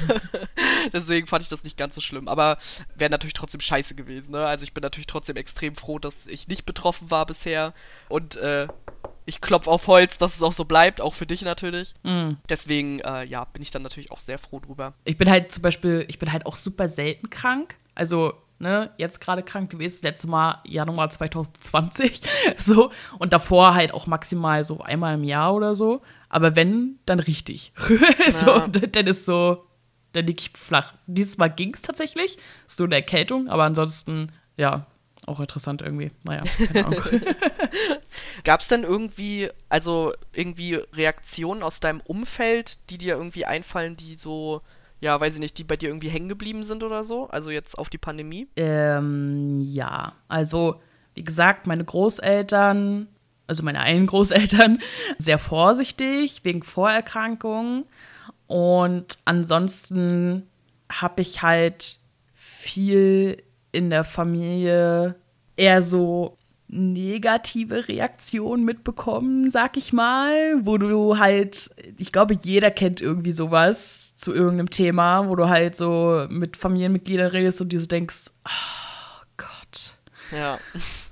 [0.93, 2.29] Deswegen fand ich das nicht ganz so schlimm.
[2.29, 2.59] Aber
[2.95, 4.47] wäre natürlich trotzdem scheiße gewesen, ne?
[4.47, 7.75] Also ich bin natürlich trotzdem extrem froh, dass ich nicht betroffen war bisher.
[8.09, 8.69] Und äh,
[9.27, 11.95] ich klopfe auf Holz, dass es auch so bleibt, auch für dich natürlich.
[12.05, 12.39] Mhm.
[12.49, 14.95] Deswegen, äh, ja, bin ich dann natürlich auch sehr froh drüber.
[15.05, 17.77] Ich bin halt zum Beispiel, ich bin halt auch super selten krank.
[17.95, 22.23] Also, ne, jetzt gerade krank gewesen, das letzte Mal Januar 2020.
[22.59, 22.91] So.
[23.19, 26.03] Und davor halt auch maximal so einmal im Jahr oder so.
[26.29, 27.73] Aber wenn, dann richtig.
[27.77, 28.65] so, Ja.
[28.65, 29.67] und dann ist so,
[30.13, 30.95] dann lieg ich flach.
[31.07, 32.39] Dieses Mal ging es tatsächlich.
[32.67, 34.87] Ist so eine Erkältung, aber ansonsten, ja,
[35.27, 36.11] auch interessant irgendwie.
[36.25, 36.43] Naja,
[36.73, 37.03] keine Ahnung.
[38.45, 44.15] Gab es denn irgendwie, also irgendwie Reaktionen aus deinem Umfeld, die dir irgendwie einfallen, die
[44.15, 44.63] so,
[45.01, 47.29] ja, weiß ich nicht, die bei dir irgendwie hängen geblieben sind oder so?
[47.29, 48.49] Also jetzt auf die Pandemie?
[48.57, 50.81] Ähm, ja, also
[51.15, 53.09] wie gesagt, meine Großeltern
[53.47, 54.81] also meine einen Großeltern,
[55.19, 57.85] sehr vorsichtig wegen Vorerkrankungen.
[58.47, 60.49] Und ansonsten
[60.91, 61.99] habe ich halt
[62.33, 63.43] viel
[63.73, 65.17] in der Familie
[65.57, 66.37] eher so
[66.69, 74.17] negative Reaktionen mitbekommen, sag ich mal, wo du halt, ich glaube, jeder kennt irgendwie sowas
[74.17, 79.25] zu irgendeinem Thema, wo du halt so mit Familienmitgliedern redest und dir so denkst, oh
[79.37, 79.95] Gott.
[80.33, 80.59] Ja.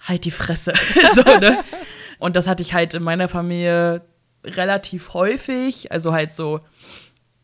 [0.02, 0.72] Halt die Fresse.
[1.14, 1.58] so, ne?
[2.18, 4.02] Und das hatte ich halt in meiner Familie
[4.44, 6.60] relativ häufig, also halt so,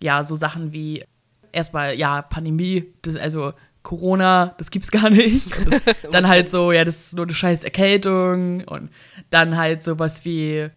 [0.03, 1.05] ja, so Sachen wie
[1.53, 3.53] erstmal, ja, Pandemie, das, also
[3.83, 5.57] Corona, das gibt's gar nicht.
[5.57, 8.65] Und dann halt so, ja, das ist nur eine scheiß Erkältung.
[8.65, 8.91] Und
[9.31, 10.71] dann halt sowas wie,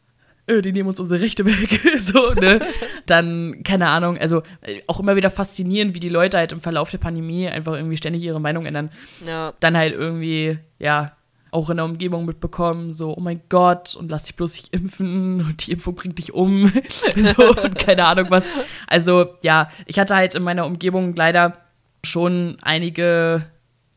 [0.47, 1.82] äh, die nehmen uns unsere Rechte weg.
[1.99, 2.60] so, ne?
[3.06, 6.91] Dann, keine Ahnung, also äh, auch immer wieder faszinierend, wie die Leute halt im Verlauf
[6.91, 8.89] der Pandemie einfach irgendwie ständig ihre Meinung ändern.
[9.26, 9.54] Ja.
[9.60, 11.14] Dann halt irgendwie, ja,
[11.51, 15.41] auch in der Umgebung mitbekommen, so, oh mein Gott, und lass dich bloß nicht impfen
[15.41, 16.72] und die Impfung bringt dich um.
[17.16, 18.47] so, und keine Ahnung was.
[18.88, 21.62] Also, ja, ich hatte halt in meiner Umgebung leider
[22.04, 23.49] schon einige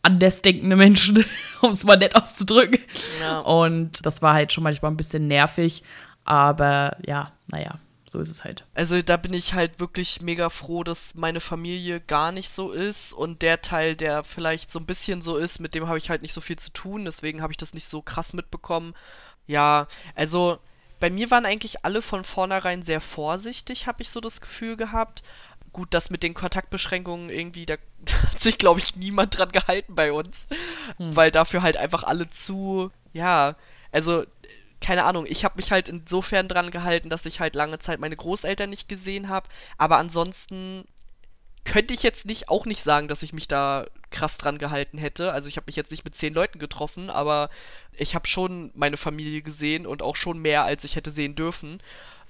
[0.02, 1.24] andersdenkende Menschen,
[1.60, 2.80] um es mal nett auszudrücken.
[3.20, 3.40] Ja.
[3.40, 5.82] Und das war halt schon manchmal ein bisschen nervig.
[6.24, 7.78] Aber ja, naja,
[8.10, 8.64] so ist es halt.
[8.74, 13.12] Also da bin ich halt wirklich mega froh, dass meine Familie gar nicht so ist
[13.12, 16.22] und der Teil, der vielleicht so ein bisschen so ist, mit dem habe ich halt
[16.22, 18.94] nicht so viel zu tun, deswegen habe ich das nicht so krass mitbekommen.
[19.46, 20.58] Ja, also
[20.98, 25.22] bei mir waren eigentlich alle von vornherein sehr vorsichtig, habe ich so das Gefühl gehabt.
[25.76, 27.74] Gut, das mit den Kontaktbeschränkungen irgendwie, da
[28.32, 30.48] hat sich, glaube ich, niemand dran gehalten bei uns,
[30.96, 31.14] Hm.
[31.14, 33.56] weil dafür halt einfach alle zu, ja,
[33.92, 34.24] also
[34.80, 38.16] keine Ahnung, ich habe mich halt insofern dran gehalten, dass ich halt lange Zeit meine
[38.16, 40.86] Großeltern nicht gesehen habe, aber ansonsten
[41.64, 45.32] könnte ich jetzt nicht auch nicht sagen, dass ich mich da krass dran gehalten hätte.
[45.32, 47.50] Also ich habe mich jetzt nicht mit zehn Leuten getroffen, aber
[47.92, 51.82] ich habe schon meine Familie gesehen und auch schon mehr, als ich hätte sehen dürfen.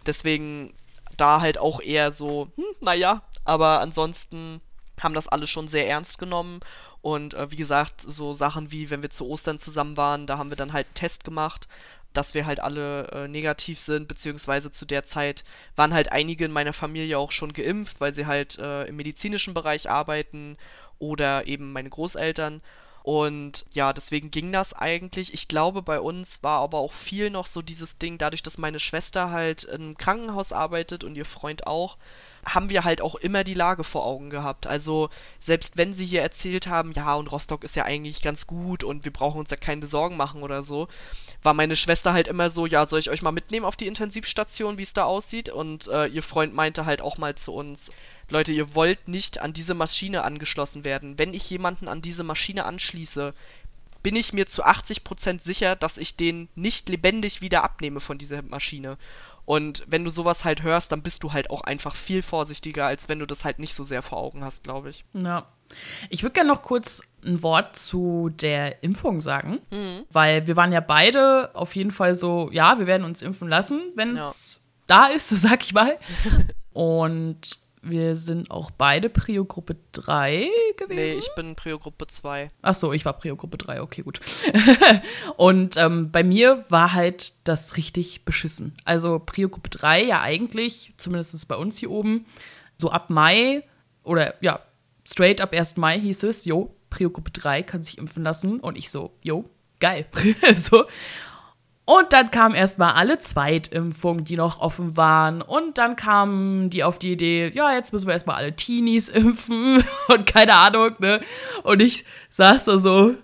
[0.06, 0.74] Deswegen
[1.16, 4.60] da halt auch eher so, hm, naja, aber ansonsten
[5.00, 6.60] haben das alle schon sehr ernst genommen.
[7.02, 10.50] Und äh, wie gesagt, so Sachen wie, wenn wir zu Ostern zusammen waren, da haben
[10.50, 11.68] wir dann halt einen Test gemacht,
[12.12, 15.44] dass wir halt alle äh, negativ sind, beziehungsweise zu der Zeit
[15.76, 19.54] waren halt einige in meiner Familie auch schon geimpft, weil sie halt äh, im medizinischen
[19.54, 20.56] Bereich arbeiten
[20.98, 22.62] oder eben meine Großeltern.
[23.02, 25.32] Und ja, deswegen ging das eigentlich.
[25.32, 28.80] Ich glaube, bei uns war aber auch viel noch so dieses Ding, dadurch, dass meine
[28.80, 31.98] Schwester halt im Krankenhaus arbeitet und ihr Freund auch,
[32.46, 34.66] haben wir halt auch immer die Lage vor Augen gehabt.
[34.66, 38.84] Also selbst wenn sie hier erzählt haben, ja, und Rostock ist ja eigentlich ganz gut
[38.84, 40.86] und wir brauchen uns ja keine Sorgen machen oder so,
[41.42, 44.78] war meine Schwester halt immer so, ja, soll ich euch mal mitnehmen auf die Intensivstation,
[44.78, 45.48] wie es da aussieht?
[45.48, 47.90] Und äh, ihr Freund meinte halt auch mal zu uns,
[48.28, 51.18] Leute, ihr wollt nicht an diese Maschine angeschlossen werden.
[51.18, 53.34] Wenn ich jemanden an diese Maschine anschließe,
[54.02, 58.42] bin ich mir zu 80% sicher, dass ich den nicht lebendig wieder abnehme von dieser
[58.42, 58.98] Maschine.
[59.46, 63.08] Und wenn du sowas halt hörst, dann bist du halt auch einfach viel vorsichtiger, als
[63.08, 65.04] wenn du das halt nicht so sehr vor Augen hast, glaube ich.
[65.14, 65.46] Ja.
[66.10, 69.60] Ich würde gerne noch kurz ein Wort zu der Impfung sagen,
[70.10, 73.80] weil wir waren ja beide auf jeden Fall so, ja, wir werden uns impfen lassen,
[73.94, 75.98] wenn es da ist, so sag ich mal.
[76.72, 77.58] Und
[77.88, 80.96] wir sind auch beide Prio-Gruppe 3 gewesen.
[80.96, 82.50] Nee, ich bin Prio-Gruppe 2.
[82.62, 84.20] Ach so, ich war Prio-Gruppe 3, okay, gut.
[85.36, 88.76] und ähm, bei mir war halt das richtig beschissen.
[88.84, 92.26] Also Prio-Gruppe 3 ja eigentlich, zumindest bei uns hier oben,
[92.78, 93.62] so ab Mai
[94.02, 94.60] oder ja,
[95.04, 95.76] straight ab 1.
[95.76, 98.60] Mai hieß es, jo, Prio-Gruppe 3 kann sich impfen lassen.
[98.60, 99.44] Und ich so, jo,
[99.80, 100.06] geil.
[100.56, 100.84] so.
[101.88, 105.40] Und dann kamen erstmal alle Zweitimpfungen, die noch offen waren.
[105.40, 109.84] Und dann kamen die auf die Idee, ja, jetzt müssen wir erstmal alle Teenies impfen
[110.08, 111.20] und keine Ahnung, ne?
[111.62, 113.14] Und ich saß da so,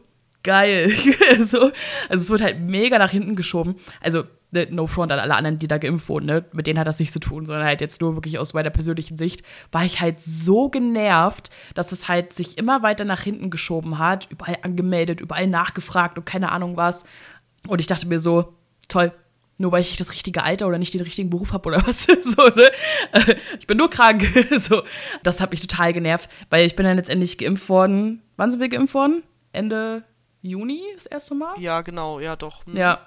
[0.43, 0.91] geil.
[1.41, 1.73] so,
[2.09, 3.77] also es wird halt mega nach hinten geschoben.
[4.01, 6.45] Also, ne, no front an alle anderen, die da geimpft wurden, ne?
[6.53, 9.17] Mit denen hat das nichts zu tun, sondern halt jetzt nur wirklich aus meiner persönlichen
[9.17, 13.99] Sicht, war ich halt so genervt, dass es halt sich immer weiter nach hinten geschoben
[13.99, 17.05] hat, überall angemeldet, überall nachgefragt und keine Ahnung was.
[17.69, 18.55] Und ich dachte mir so,
[18.89, 19.13] toll,
[19.59, 22.05] nur weil ich das richtige Alter oder nicht den richtigen Beruf habe oder was.
[22.05, 22.71] so, ne?
[23.13, 24.25] Äh, Ich bin nur krank.
[24.59, 24.83] so,
[25.23, 28.23] das hat mich total genervt, weil ich bin dann letztendlich geimpft worden.
[28.37, 29.23] Wann sind wir geimpft worden?
[29.53, 30.03] Ende
[30.43, 31.59] Juni das erste Mal?
[31.61, 32.67] Ja, genau, ja doch.
[32.67, 32.77] Hm.
[32.77, 32.99] Ja.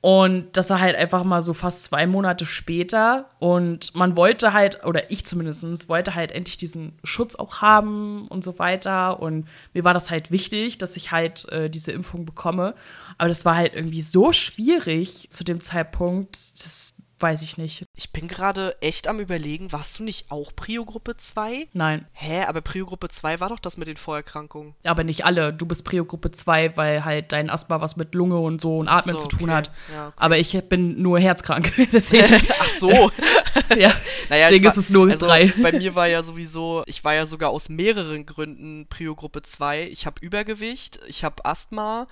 [0.00, 3.28] Und das war halt einfach mal so fast zwei Monate später.
[3.40, 8.44] Und man wollte halt, oder ich zumindest, wollte halt endlich diesen Schutz auch haben und
[8.44, 9.20] so weiter.
[9.20, 12.74] Und mir war das halt wichtig, dass ich halt äh, diese Impfung bekomme.
[13.18, 16.36] Aber das war halt irgendwie so schwierig zu dem Zeitpunkt.
[16.36, 17.84] Das weiß ich nicht.
[17.96, 21.68] Ich bin gerade echt am überlegen, warst du nicht auch Prio-Gruppe 2?
[21.72, 22.06] Nein.
[22.12, 24.74] Hä, aber Prio-Gruppe 2 war doch das mit den Vorerkrankungen.
[24.84, 25.52] Aber nicht alle.
[25.52, 29.16] Du bist Prio-Gruppe 2, weil halt dein Asthma was mit Lunge und so und Atmen
[29.16, 29.52] So, zu tun okay.
[29.52, 29.70] hat.
[29.92, 30.16] Ja, okay.
[30.16, 31.72] Aber ich bin nur herzkrank.
[31.92, 32.90] Deswegen, Ach so.
[33.76, 33.92] ja.
[34.28, 35.52] Naja, Deswegen ich ist es nur also drei.
[35.60, 39.88] Bei mir war ja sowieso, ich war ja sogar aus mehreren Gründen Prio-Gruppe 2.
[39.88, 42.06] Ich habe Übergewicht, ich habe Asthma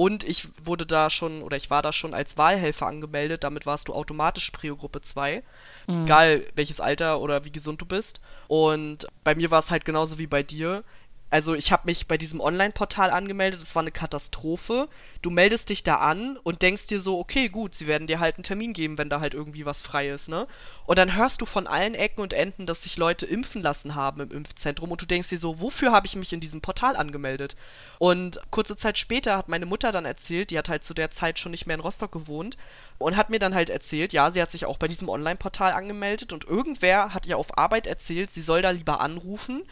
[0.00, 3.44] und ich wurde da schon, oder ich war da schon als Wahlhelfer angemeldet.
[3.44, 5.42] Damit warst du automatisch Prio-Gruppe 2.
[5.86, 6.04] Mhm.
[6.04, 8.18] Egal welches Alter oder wie gesund du bist.
[8.48, 10.84] Und bei mir war es halt genauso wie bei dir.
[11.30, 14.88] Also ich habe mich bei diesem Online-Portal angemeldet, das war eine Katastrophe.
[15.22, 18.34] Du meldest dich da an und denkst dir so, okay, gut, sie werden dir halt
[18.34, 20.48] einen Termin geben, wenn da halt irgendwie was frei ist, ne?
[20.86, 24.20] Und dann hörst du von allen Ecken und Enden, dass sich Leute impfen lassen haben
[24.20, 27.54] im Impfzentrum und du denkst dir so, wofür habe ich mich in diesem Portal angemeldet?
[28.00, 31.38] Und kurze Zeit später hat meine Mutter dann erzählt, die hat halt zu der Zeit
[31.38, 32.56] schon nicht mehr in Rostock gewohnt
[32.98, 36.32] und hat mir dann halt erzählt, ja, sie hat sich auch bei diesem Online-Portal angemeldet
[36.32, 39.62] und irgendwer hat ihr auf Arbeit erzählt, sie soll da lieber anrufen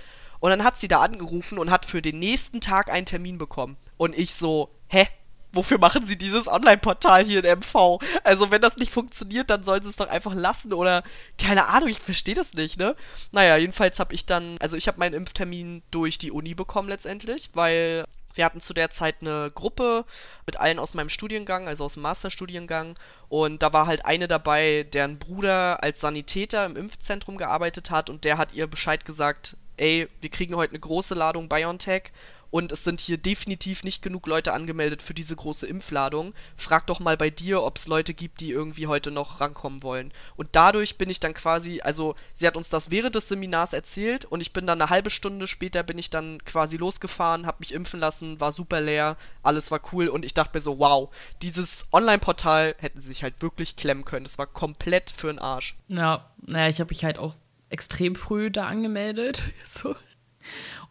[0.41, 3.77] und dann hat sie da angerufen und hat für den nächsten Tag einen Termin bekommen.
[3.97, 5.07] Und ich so, hä?
[5.53, 8.01] Wofür machen sie dieses Online-Portal hier in MV?
[8.23, 11.03] Also, wenn das nicht funktioniert, dann sollen sie es doch einfach lassen oder
[11.39, 12.95] keine Ahnung, ich verstehe das nicht, ne?
[13.33, 17.49] Naja, jedenfalls habe ich dann, also ich habe meinen Impftermin durch die Uni bekommen letztendlich,
[17.55, 20.05] weil wir hatten zu der Zeit eine Gruppe
[20.47, 22.95] mit allen aus meinem Studiengang, also aus dem Masterstudiengang.
[23.29, 28.25] Und da war halt eine dabei, deren Bruder als Sanitäter im Impfzentrum gearbeitet hat und
[28.25, 32.13] der hat ihr Bescheid gesagt, ey, wir kriegen heute eine große Ladung BioNTech
[32.51, 36.33] und es sind hier definitiv nicht genug Leute angemeldet für diese große Impfladung.
[36.57, 40.13] Frag doch mal bei dir, ob es Leute gibt, die irgendwie heute noch rankommen wollen.
[40.37, 44.25] Und dadurch bin ich dann quasi, also sie hat uns das während des Seminars erzählt
[44.25, 47.75] und ich bin dann eine halbe Stunde später bin ich dann quasi losgefahren, hab mich
[47.75, 51.11] impfen lassen, war super leer, alles war cool und ich dachte mir so, wow,
[51.43, 54.25] dieses Online-Portal hätten sie sich halt wirklich klemmen können.
[54.25, 55.77] Das war komplett für den Arsch.
[55.89, 57.35] Ja, naja, ich habe mich halt auch
[57.71, 59.43] extrem früh da angemeldet.
[59.65, 59.95] So.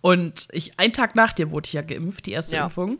[0.01, 2.65] Und ich, einen Tag nach dir wurde ich ja geimpft, die erste Ja.
[2.65, 2.99] Impfung.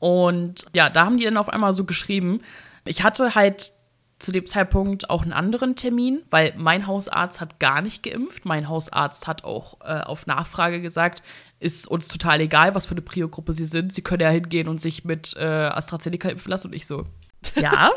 [0.00, 2.40] Und ja, da haben die dann auf einmal so geschrieben,
[2.84, 3.72] ich hatte halt
[4.18, 8.44] zu dem Zeitpunkt auch einen anderen Termin, weil mein Hausarzt hat gar nicht geimpft.
[8.44, 11.22] Mein Hausarzt hat auch äh, auf Nachfrage gesagt,
[11.60, 13.92] ist uns total egal, was für eine Prio-Gruppe sie sind.
[13.92, 16.68] Sie können ja hingehen und sich mit äh, AstraZeneca impfen lassen.
[16.68, 17.06] Und ich so,
[17.56, 17.92] ja,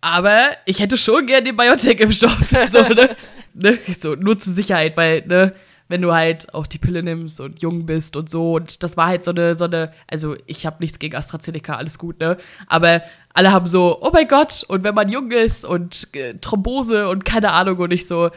[0.00, 2.52] aber ich hätte schon gern den BioNTech-Impfstoff.
[2.70, 3.16] So, ne?
[3.54, 3.78] Ne?
[3.98, 5.54] so, nur zur Sicherheit, weil, ne,
[5.88, 8.54] wenn du halt auch die Pille nimmst und jung bist und so.
[8.54, 11.98] Und das war halt so eine, so eine, also ich habe nichts gegen AstraZeneca, alles
[11.98, 12.38] gut, ne?
[12.66, 13.02] Aber
[13.34, 17.24] alle haben so, oh mein Gott, und wenn man jung ist und äh, Thrombose und
[17.24, 18.30] keine Ahnung, und ich so,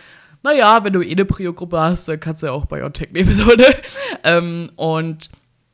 [0.43, 3.45] naja, wenn du eh eine Prio-Gruppe hast, dann kannst du ja auch BioNTech nehmen, so,
[3.45, 3.76] ne?
[4.24, 5.30] Ähm, und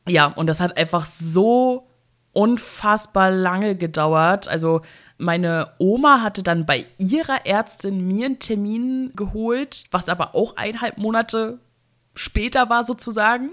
[0.07, 1.87] ja, und das hat einfach so
[2.33, 4.47] unfassbar lange gedauert.
[4.47, 4.81] Also
[5.23, 10.97] meine Oma hatte dann bei ihrer Ärztin mir einen Termin geholt, was aber auch eineinhalb
[10.97, 11.59] Monate
[12.15, 13.51] später war sozusagen.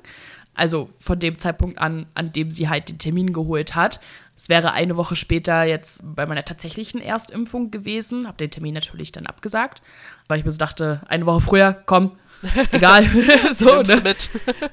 [0.55, 4.01] Also von dem Zeitpunkt an, an dem sie halt den Termin geholt hat.
[4.37, 8.27] Es wäre eine Woche später jetzt bei meiner tatsächlichen Erstimpfung gewesen.
[8.27, 9.81] Habe den Termin natürlich dann abgesagt,
[10.29, 12.18] weil ich mir so dachte, eine Woche früher, komm,
[12.73, 13.05] egal.
[13.53, 14.03] so, Nimmst du ne?
[14.03, 14.31] mit.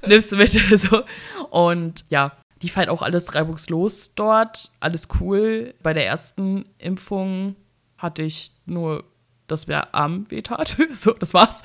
[0.07, 0.53] nimmst du mit.
[0.79, 1.03] So.
[1.51, 2.31] Und ja,
[2.61, 4.71] lief halt auch alles reibungslos dort.
[4.79, 5.73] Alles cool.
[5.81, 7.55] Bei der ersten Impfung
[7.97, 9.03] hatte ich nur,
[9.47, 10.77] dass mir Arm wehtat.
[10.93, 11.63] So, das war's.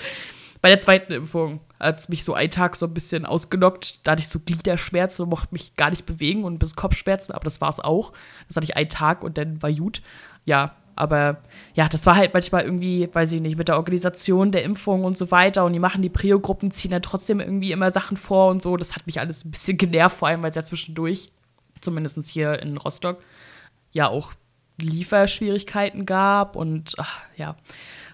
[0.60, 4.06] Bei der zweiten Impfung hat es mich so einen Tag so ein bisschen ausgenockt.
[4.06, 7.44] Da hatte ich so Gliederschmerzen und mochte mich gar nicht bewegen und bisschen Kopfschmerzen, aber
[7.44, 8.12] das war's auch.
[8.46, 10.02] Das hatte ich einen Tag und dann war gut.
[10.44, 11.38] Ja, aber
[11.74, 15.18] ja, das war halt manchmal irgendwie, weiß ich nicht, mit der Organisation der Impfung und
[15.18, 15.64] so weiter.
[15.64, 18.76] Und die machen die Prio-Gruppen, ziehen dann trotzdem irgendwie immer Sachen vor und so.
[18.76, 21.32] Das hat mich alles ein bisschen genervt, vor allem, weil es ja zwischendurch,
[21.80, 23.18] zumindest hier in Rostock,
[23.90, 24.32] ja auch
[24.80, 26.54] Lieferschwierigkeiten gab.
[26.54, 27.56] Und ach, ja,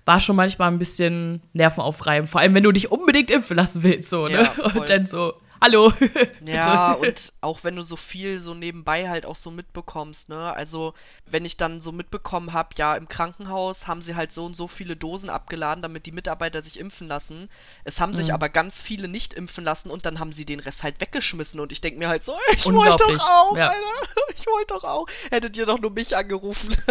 [0.06, 2.30] war schon manchmal ein bisschen nervenaufreibend.
[2.30, 4.08] Vor allem, wenn du dich unbedingt impfen lassen willst.
[4.08, 4.44] So, ne?
[4.44, 4.64] Ja.
[4.74, 5.92] Und dann so, hallo.
[6.46, 10.52] Ja, und auch wenn du so viel so nebenbei halt auch so mitbekommst, ne?
[10.54, 10.94] Also,
[11.26, 14.66] wenn ich dann so mitbekommen habe, ja, im Krankenhaus haben sie halt so und so
[14.66, 17.50] viele Dosen abgeladen, damit die Mitarbeiter sich impfen lassen.
[17.84, 18.34] Es haben sich Mhm.
[18.34, 21.70] aber ganz viele nicht impfen lassen und dann haben sie den Rest halt weggeschmissen und
[21.70, 23.68] ich denke mir halt so, ich wollte doch auch, ja.
[23.68, 23.82] Alter.
[24.38, 25.06] Ich wollte doch auch.
[25.30, 26.74] Hättet ihr doch nur mich angerufen.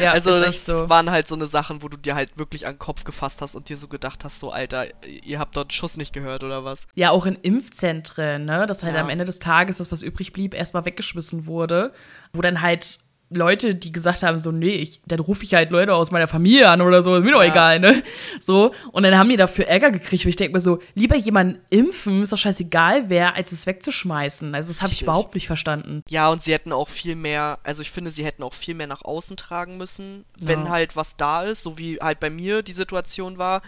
[0.00, 0.88] Ja, also, ist das so.
[0.88, 3.54] waren halt so eine Sachen, wo du dir halt wirklich an den Kopf gefasst hast
[3.54, 6.64] und dir so gedacht hast, so, Alter, ihr habt dort einen Schuss nicht gehört oder
[6.64, 6.86] was?
[6.94, 8.66] Ja, auch in Impfzentren, ne?
[8.66, 9.00] Dass halt Ja.
[9.00, 11.92] am Ende des Tages das, was übrig blieb, erstmal weggeschmissen wurde.
[12.32, 12.98] Wo dann halt
[13.30, 16.68] Leute, die gesagt haben, so, nee, ich, dann rufe ich halt Leute aus meiner Familie
[16.68, 17.50] an oder so, ist mir doch Ja.
[17.50, 18.02] egal, ne?
[18.38, 21.60] So, und dann haben die dafür Ärger gekriegt, wo ich denke mir so, lieber jemanden
[21.70, 24.54] impfen, ist doch scheißegal wer, als es wegzuschmeißen.
[24.54, 26.02] Also das habe ich überhaupt nicht verstanden.
[26.08, 28.86] Ja, und sie hätten auch viel mehr, also ich finde, sie hätten auch viel mehr
[28.86, 30.70] nach außen tragen müssen, wenn Ja.
[30.70, 33.62] halt was da ist, so wie halt bei mir die Situation war.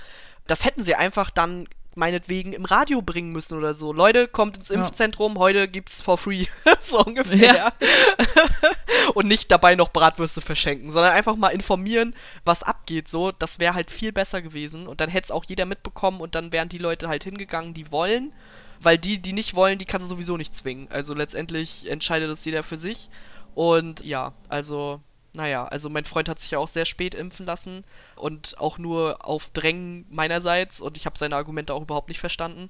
[0.46, 1.66] Das hätten sie einfach dann
[1.96, 3.92] meinetwegen im Radio bringen müssen oder so.
[3.92, 4.76] Leute, kommt ins Ja.
[4.76, 6.46] Impfzentrum, heute gibt's for free.
[6.82, 7.54] so ungefähr.
[7.54, 7.72] Ja.
[9.14, 13.08] und nicht dabei noch Bratwürste verschenken, sondern einfach mal informieren, was abgeht.
[13.08, 14.86] So, das wäre halt viel besser gewesen.
[14.86, 17.90] Und dann hätte es auch jeder mitbekommen und dann wären die Leute halt hingegangen, die
[17.90, 18.32] wollen.
[18.80, 20.88] Weil die, die nicht wollen, die kannst du sowieso nicht zwingen.
[20.90, 23.08] Also letztendlich entscheidet das jeder für sich.
[23.54, 25.00] Und ja, also,
[25.36, 27.84] naja, also mein Freund hat sich ja auch sehr spät impfen lassen
[28.16, 32.68] und auch nur auf Drängen meinerseits und ich habe seine Argumente auch überhaupt nicht verstanden.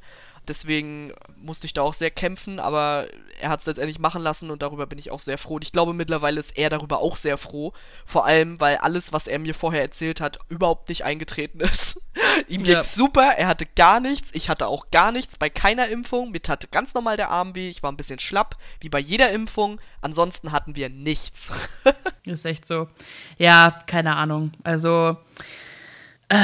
[0.48, 3.06] Deswegen musste ich da auch sehr kämpfen, aber
[3.40, 5.56] er hat es letztendlich machen lassen und darüber bin ich auch sehr froh.
[5.56, 7.72] Und ich glaube, mittlerweile ist er darüber auch sehr froh.
[8.04, 12.00] Vor allem, weil alles, was er mir vorher erzählt hat, überhaupt nicht eingetreten ist.
[12.48, 12.74] Ihm Ja.
[12.74, 16.30] ging's super, er hatte gar nichts, ich hatte auch gar nichts bei keiner Impfung.
[16.30, 19.30] Mir tat ganz normal der Arm weh, ich war ein bisschen schlapp, wie bei jeder
[19.30, 19.80] Impfung.
[20.00, 21.50] Ansonsten hatten wir nichts.
[22.26, 22.88] Ist echt so.
[23.38, 24.52] Ja, keine Ahnung.
[24.64, 25.16] Also,
[26.28, 26.36] äh,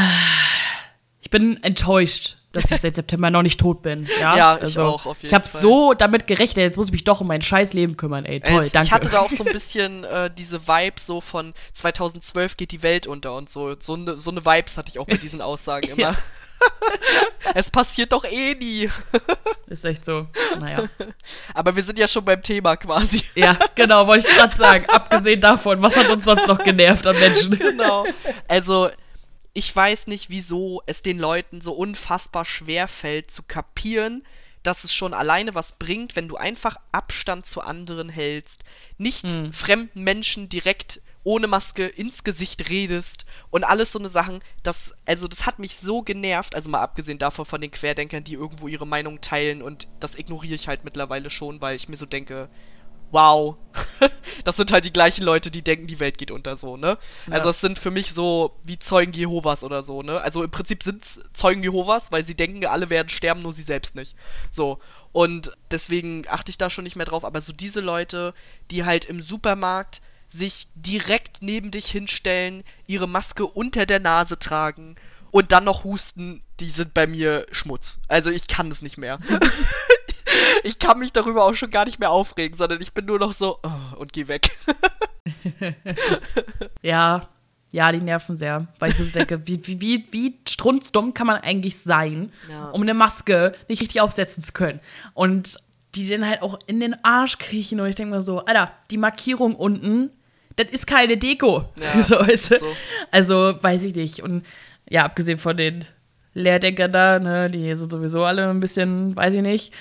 [1.20, 4.08] ich bin enttäuscht, dass ich seit September noch nicht tot bin.
[4.20, 6.92] Ja, Ja, ich also, auch, auf jeden Ich habe so damit gerechnet, jetzt muss ich
[6.92, 8.40] mich doch um mein scheiß Leben kümmern, ey.
[8.40, 8.86] Toll, es, danke.
[8.86, 12.82] Ich hatte da auch so ein bisschen äh, diese Vibes so von 2012 geht die
[12.82, 13.74] Welt unter und so.
[13.78, 16.16] So eine so ne Vibes hatte ich auch bei diesen Aussagen immer.
[17.54, 18.88] Es passiert doch eh nie.
[19.66, 20.28] Ist echt so.
[20.60, 20.84] Naja.
[21.54, 23.24] Aber wir sind ja schon beim Thema quasi.
[23.34, 24.86] Ja, genau, wollte ich gerade sagen.
[24.88, 27.58] Abgesehen davon, was hat uns sonst noch genervt an Menschen?
[27.58, 28.06] genau.
[28.46, 28.90] Also,
[29.54, 34.24] ich weiß nicht, wieso es den Leuten so unfassbar schwer fällt zu kapieren,
[34.62, 38.64] dass es schon alleine was bringt, wenn du einfach Abstand zu anderen hältst,
[38.96, 39.52] nicht Hm.
[39.52, 45.28] fremden Menschen direkt ohne Maske ins Gesicht redest und alles so eine Sachen, das also
[45.28, 48.86] das hat mich so genervt, also mal abgesehen davon von den Querdenkern, die irgendwo ihre
[48.86, 52.48] Meinung teilen und das ignoriere ich halt mittlerweile schon, weil ich mir so denke,
[53.12, 53.56] wow,
[54.44, 56.98] das sind halt die gleichen Leute, die denken, die Welt geht unter so, ne?
[57.30, 60.20] Also es sind für mich so wie Zeugen Jehovas oder so, ne?
[60.20, 63.94] Also im Prinzip sind's Zeugen Jehovas, weil sie denken, alle werden sterben, nur sie selbst
[63.94, 64.16] nicht.
[64.50, 64.78] So.
[65.12, 68.34] Und deswegen achte ich da schon nicht mehr drauf, aber so diese Leute,
[68.70, 74.96] die halt im Supermarkt sich direkt neben dich hinstellen, ihre Maske unter der Nase tragen
[75.30, 78.00] und dann noch husten, die sind bei mir Schmutz.
[78.08, 79.18] Also ich kann es nicht mehr.
[80.64, 83.32] ich kann mich darüber auch schon gar nicht mehr aufregen, sondern ich bin nur noch
[83.32, 84.50] so oh, und geh weg.
[86.82, 87.28] Ja,
[87.72, 88.66] ja, die nerven sehr.
[88.78, 92.68] Weil ich so denke, wie, wie, wie, wie strunzdumm kann man eigentlich sein, Ja.
[92.70, 94.80] um eine Maske nicht richtig aufsetzen zu können.
[95.14, 95.56] Und
[95.94, 97.80] die dann halt auch in den Arsch kriechen.
[97.80, 100.10] Und ich denke mir so, Alter, die Markierung unten,
[100.56, 101.64] das ist keine Deko.
[101.76, 102.58] Ja, so, weißt du?
[102.58, 102.66] so.
[103.10, 104.20] Also, weiß ich nicht.
[104.22, 104.44] Und
[104.88, 105.84] ja, abgesehen von den
[106.34, 109.72] Lehrdenkern da, ne, die sind sowieso alle ein bisschen, weiß ich nicht,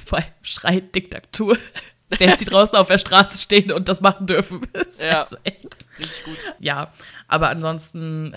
[0.08, 1.56] vor allem schreit Diktatur.
[2.18, 4.60] Während sie draußen auf der Straße stehen und das machen dürfen.
[4.72, 5.20] Das ist Ja.
[5.22, 5.66] also echt
[5.98, 6.36] Richtig gut.
[6.60, 6.92] ja,
[7.26, 8.34] aber ansonsten,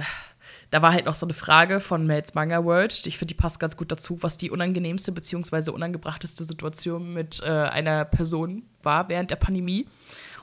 [0.72, 3.06] da war halt noch so eine Frage von Mel's Manga World.
[3.06, 5.70] Ich finde, die passt ganz gut dazu, was die unangenehmste bzw.
[5.70, 9.86] unangebrachteste Situation mit äh, einer Person war während der Pandemie.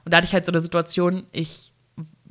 [0.04, 1.72] Und da hatte ich halt so eine Situation, ich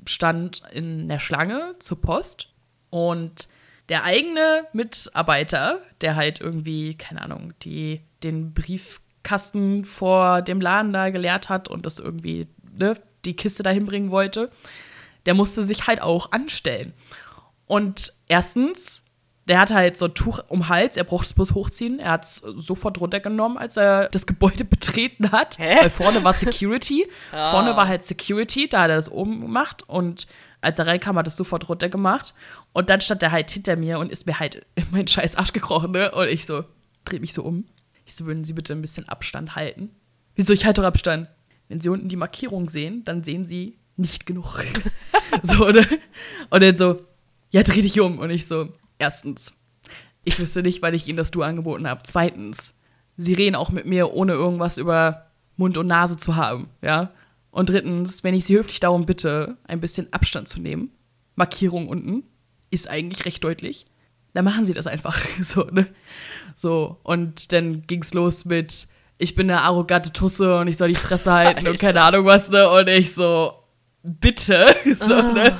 [0.07, 2.49] stand in der Schlange zur Post
[2.89, 3.49] und
[3.89, 11.09] der eigene Mitarbeiter, der halt irgendwie, keine Ahnung, die, den Briefkasten vor dem Laden da
[11.09, 14.49] geleert hat und das irgendwie, ne, die Kiste dahin bringen wollte,
[15.25, 16.93] der musste sich halt auch anstellen.
[17.67, 19.03] Und erstens,
[19.47, 21.99] der hatte halt so ein Tuch um Hals, er brauchte es bloß hochziehen.
[21.99, 25.59] Er hat es sofort runtergenommen, als er das Gebäude betreten hat.
[25.59, 25.77] Hä?
[25.81, 27.07] Weil vorne war Security.
[27.31, 27.51] Ah.
[27.51, 29.83] Vorne war halt Security, da hat er das oben gemacht.
[29.87, 30.27] Und
[30.65, 32.33] als er reinkam, hat er es sofort runtergemacht.
[32.73, 35.53] Und dann stand er halt hinter mir und ist mir halt in meinen scheiß Arsch
[35.53, 36.11] gekrochen, ne?
[36.11, 36.65] Und ich so,
[37.05, 37.65] dreh mich so um.
[38.05, 39.89] Ich so, würden Sie bitte ein bisschen Abstand halten?
[40.35, 41.27] Wieso, ich halte doch Abstand.
[41.69, 44.63] Wenn Sie unten die Markierung sehen, dann sehen Sie nicht genug.
[45.43, 45.87] so, ne?
[46.49, 47.01] Und dann so,
[47.49, 48.19] ja, dreh dich um.
[48.19, 49.55] Und ich so, erstens,
[50.23, 52.01] ich wüsste nicht, weil ich Ihnen das Du angeboten habe.
[52.03, 52.77] Zweitens,
[53.17, 57.11] Sie reden auch mit mir, ohne irgendwas über Mund und Nase zu haben, ja?
[57.55, 60.91] Und drittens, wenn ich Sie höflich darum bitte, ein bisschen Abstand zu nehmen,
[61.35, 62.23] Markierung unten,
[62.69, 63.85] ist eigentlich recht deutlich,
[64.33, 65.17] dann machen Sie das einfach.
[65.41, 65.87] So, ne?
[66.57, 68.87] So, und dann ging's los mit,
[69.19, 72.51] ich bin eine arrogante Tusse und ich soll die Fresse halten und keine Ahnung was,
[72.51, 72.69] ne?
[72.69, 73.53] Und ich so,
[74.03, 74.65] bitte.
[74.95, 75.57] So, ne?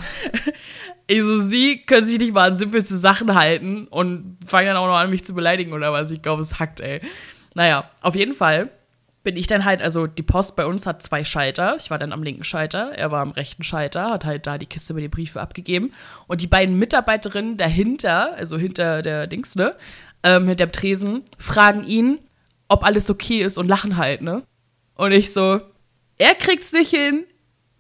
[1.08, 4.88] Ich so, sie können sich nicht mal an simpelste Sachen halten und fangen dann auch
[4.88, 6.12] noch an, mich zu beleidigen oder was.
[6.12, 7.00] Ich glaube, es hackt, ey.
[7.54, 8.70] Naja, auf jeden Fall
[9.26, 11.76] bin ich dann halt, also die Post bei uns hat zwei Schalter.
[11.78, 14.68] Ich war dann am linken Schalter, er war am rechten Schalter, hat halt da die
[14.68, 15.92] Kiste mit den Briefen abgegeben.
[16.28, 19.76] Und die beiden Mitarbeiterinnen dahinter, also hinter der Dings, ne,
[20.24, 22.20] ähm, mit dem Tresen, fragen ihn,
[22.70, 24.44] ob alles okay ist und lachen halt, ne?
[24.94, 25.60] Und ich so,
[26.18, 27.26] er kriegt's nicht hin,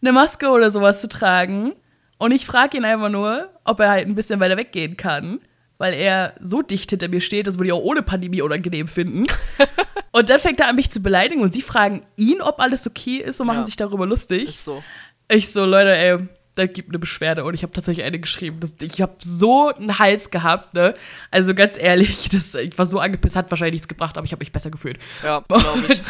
[0.01, 1.73] eine Maske oder sowas zu tragen.
[2.17, 5.39] Und ich frage ihn einfach nur, ob er halt ein bisschen weiter weggehen kann,
[5.77, 9.25] weil er so dicht hinter mir steht, das würde ich auch ohne Pandemie unangenehm finden.
[10.11, 13.17] und dann fängt er an, mich zu beleidigen und sie fragen ihn, ob alles okay
[13.17, 13.65] ist und machen Ja.
[13.65, 14.49] sich darüber lustig.
[14.49, 14.83] Ist so.
[15.27, 16.17] Ich so, Leute, ey,
[16.55, 18.59] da gibt eine Beschwerde und ich habe tatsächlich eine geschrieben.
[18.61, 20.93] Das, ich habe so einen Hals gehabt, ne?
[21.29, 24.39] Also ganz ehrlich, das, ich war so angepisst, hat wahrscheinlich nichts gebracht, aber ich habe
[24.39, 24.97] mich besser gefühlt.
[25.23, 26.01] Ja, glaube ich.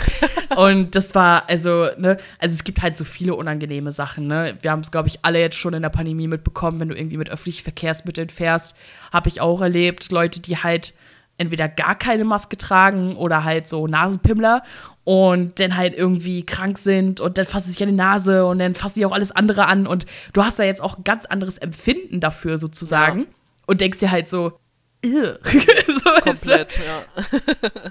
[0.56, 4.58] Und das war, also, ne, also es gibt halt so viele unangenehme Sachen, ne?
[4.62, 7.18] Wir haben es, glaube ich, alle jetzt schon in der Pandemie mitbekommen, wenn du irgendwie
[7.18, 8.76] mit öffentlichen Verkehrsmitteln fährst,
[9.12, 10.94] habe ich auch erlebt, Leute, die halt
[11.38, 14.64] entweder gar keine Maske tragen oder halt so Nasenpimmler
[15.06, 18.60] und dann halt irgendwie krank sind und dann fassen sie sich an die Nase und
[18.60, 21.26] dann fassen sie auch alles andere an und du hast da jetzt auch ein ganz
[21.26, 23.26] anderes Empfinden dafür sozusagen Ja.
[23.68, 24.60] und denkst dir halt so,
[25.06, 26.10] so?
[26.22, 27.04] Komplett, ja.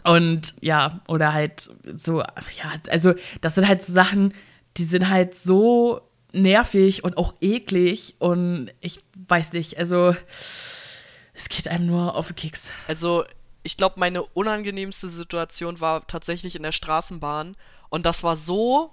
[0.10, 4.34] Und ja, oder halt so, ja, also das sind halt so Sachen,
[4.76, 6.00] die sind halt so
[6.32, 8.98] nervig und auch eklig und ich
[9.28, 10.16] weiß nicht, also
[11.34, 12.70] es geht einem nur auf den Keks.
[12.88, 13.24] Also,
[13.64, 17.56] ich glaube, meine unangenehmste Situation war tatsächlich in der Straßenbahn.
[17.88, 18.92] Und das war so.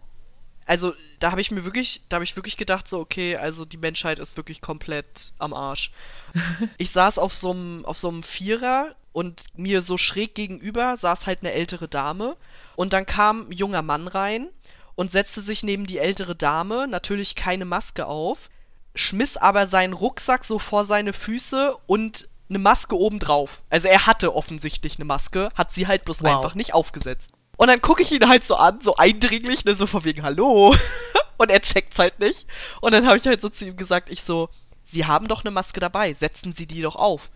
[0.66, 3.78] Also, da habe ich mir wirklich, da habe ich wirklich gedacht, so, okay, also die
[3.78, 5.92] Menschheit ist wirklich komplett am Arsch.
[6.78, 11.28] ich saß auf so einem auf so einem Vierer und mir so schräg gegenüber saß
[11.28, 12.38] halt eine ältere Dame.
[12.76, 14.50] Und dann kam ein junger Mann rein
[14.96, 18.50] und setzte sich neben die ältere Dame, natürlich keine Maske auf,
[18.96, 23.64] schmiss aber seinen Rucksack so vor seine Füße und eine Maske obendrauf.
[23.70, 26.36] Also er hatte offensichtlich eine Maske, hat sie halt bloß Wow.
[26.36, 27.32] einfach nicht aufgesetzt.
[27.58, 30.76] Und dann gucke ich ihn halt so an, so eindringlich, ne, so von wegen Hallo.
[31.38, 32.46] und er checkt's halt nicht.
[32.82, 34.50] Und dann habe ich halt so zu ihm gesagt, ich so,
[34.84, 37.32] Sie haben doch eine Maske dabei, setzen Sie die doch auf.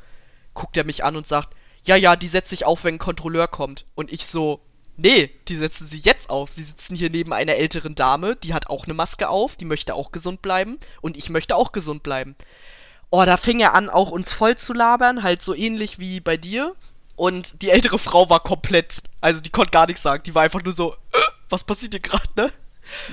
[0.53, 3.47] Guckt er mich an und sagt, ja, ja, die setze ich auf, wenn ein Kontrolleur
[3.47, 3.86] kommt.
[3.95, 4.59] Und ich so,
[4.97, 6.51] nee, die setzen Sie jetzt auf.
[6.51, 9.93] Sie sitzen hier neben einer älteren Dame, die hat auch eine Maske auf, die möchte
[9.93, 12.36] auch gesund bleiben und ich möchte auch gesund bleiben.
[13.10, 16.38] Oh, da fing er an, auch uns voll zu labern, halt so ähnlich wie bei
[16.38, 16.76] dir.
[17.16, 20.24] Und die ältere Frau war komplett, also die konnte gar nichts sagen.
[20.24, 21.18] Die war einfach nur so, äh,
[21.49, 22.51] was passiert hier gerade, ne?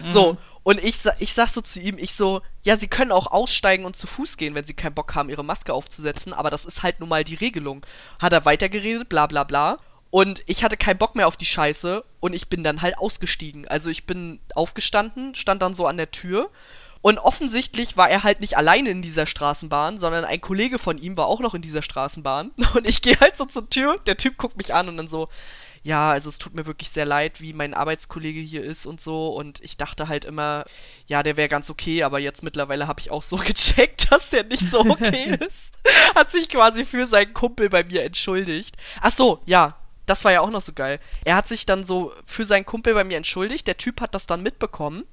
[0.05, 3.85] So, und ich, ich sag so zu ihm, ich so, ja, sie können auch aussteigen
[3.85, 6.83] und zu Fuß gehen, wenn sie keinen Bock haben, ihre Maske aufzusetzen, aber das ist
[6.83, 7.85] halt nun mal die Regelung.
[8.21, 9.77] Hat er weitergeredet, bla bla bla.
[10.11, 13.67] Und ich hatte keinen Bock mehr auf die Scheiße und ich bin dann halt ausgestiegen.
[13.67, 16.51] Also ich bin aufgestanden, stand dann so an der Tür
[17.03, 21.17] und offensichtlich war er halt nicht alleine in dieser Straßenbahn, sondern ein Kollege von ihm
[21.17, 22.53] war auch noch in dieser Straßenbahn.
[22.75, 25.29] Und ich gehe halt so zur Tür, der Typ guckt mich an und dann so,
[25.83, 29.31] ja, also es tut mir wirklich sehr leid, wie mein Arbeitskollege hier ist und so.
[29.31, 30.65] Und ich dachte halt immer,
[31.07, 34.45] ja, der wäre ganz okay, aber jetzt mittlerweile habe ich auch so gecheckt, dass der
[34.45, 35.75] nicht so okay ist.
[36.15, 38.77] Hat sich quasi für seinen Kumpel bei mir entschuldigt.
[39.01, 39.77] Ach so, ja,
[40.07, 41.01] das war ja auch noch so geil.
[41.25, 43.67] Er hat sich dann so für seinen Kumpel bei mir entschuldigt.
[43.67, 45.05] Der Typ hat das dann mitbekommen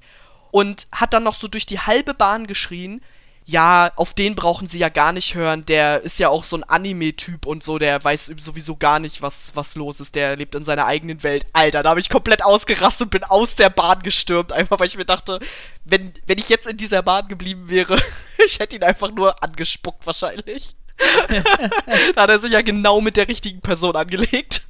[0.50, 3.00] und hat dann noch so durch die halbe Bahn geschrien,
[3.46, 6.62] ja, auf den brauchen sie ja gar nicht hören, der ist ja auch so ein
[6.62, 10.62] Anime-Typ und so, der weiß sowieso gar nicht, was, was los ist, der lebt in
[10.62, 11.46] seiner eigenen Welt.
[11.52, 14.96] Alter, da habe ich komplett ausgerastet und bin aus der Bahn gestürmt, einfach weil ich
[14.96, 15.40] mir dachte,
[15.84, 17.98] wenn, wenn ich jetzt in dieser Bahn geblieben wäre,
[18.46, 20.76] ich hätte ihn einfach nur angespuckt wahrscheinlich.
[22.14, 24.62] da hat er sich ja genau mit der richtigen Person angelegt.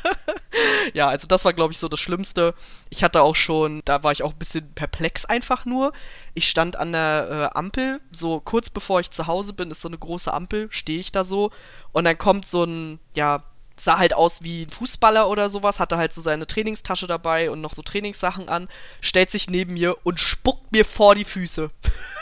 [0.92, 2.54] ja, also das war, glaube ich, so das Schlimmste.
[2.88, 5.92] Ich hatte auch schon, da war ich auch ein bisschen perplex einfach nur.
[6.34, 9.88] Ich stand an der äh, Ampel, so kurz bevor ich zu Hause bin, ist so
[9.88, 11.50] eine große Ampel, stehe ich da so
[11.92, 13.42] und dann kommt so ein, ja,
[13.76, 17.60] sah halt aus wie ein Fußballer oder sowas, hatte halt so seine Trainingstasche dabei und
[17.60, 18.68] noch so Trainingssachen an,
[19.00, 21.70] stellt sich neben mir und spuckt mir vor die Füße.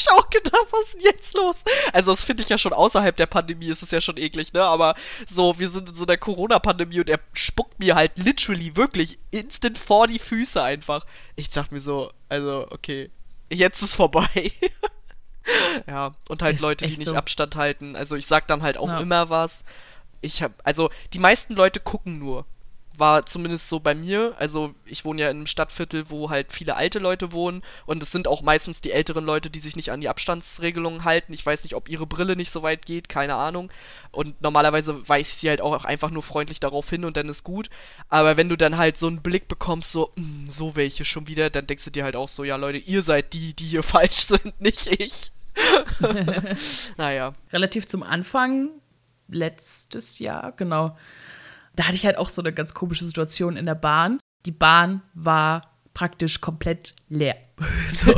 [0.00, 1.64] Ich auch gedacht, was ist denn jetzt los?
[1.92, 4.62] Also, das finde ich ja schon außerhalb der Pandemie, ist es ja schon eklig, ne?
[4.62, 4.94] Aber
[5.28, 9.76] so, wir sind in so einer Corona-Pandemie und er spuckt mir halt literally wirklich instant
[9.76, 11.04] vor die Füße einfach.
[11.36, 13.10] Ich dachte mir so, also, okay,
[13.50, 14.28] jetzt ist vorbei.
[15.86, 17.16] ja, und halt Ist Leute, die nicht so.
[17.16, 17.96] Abstand halten.
[17.96, 19.00] Also, ich sag dann halt auch Ja.
[19.00, 19.64] immer was.
[20.22, 22.44] Ich hab, also, die meisten Leute gucken nur
[23.00, 24.34] war zumindest so bei mir.
[24.38, 28.12] Also ich wohne ja in einem Stadtviertel, wo halt viele alte Leute wohnen und es
[28.12, 31.32] sind auch meistens die älteren Leute, die sich nicht an die Abstandsregelungen halten.
[31.32, 33.72] Ich weiß nicht, ob ihre Brille nicht so weit geht, keine Ahnung.
[34.12, 37.42] Und normalerweise weise ich sie halt auch einfach nur freundlich darauf hin und dann ist
[37.44, 37.70] gut.
[38.08, 41.50] Aber wenn du dann halt so einen Blick bekommst, so, "Mm, so welche schon wieder,
[41.50, 44.26] dann denkst du dir halt auch so, ja Leute, ihr seid die, die hier falsch
[44.26, 45.32] sind, nicht ich.
[46.96, 47.34] naja.
[47.52, 48.70] relativ zum Anfang,
[49.28, 50.96] letztes Jahr, genau.
[51.80, 54.20] Da hatte ich halt auch so eine ganz komische Situation in der Bahn.
[54.44, 57.36] Die Bahn war praktisch komplett leer.
[57.88, 58.12] so.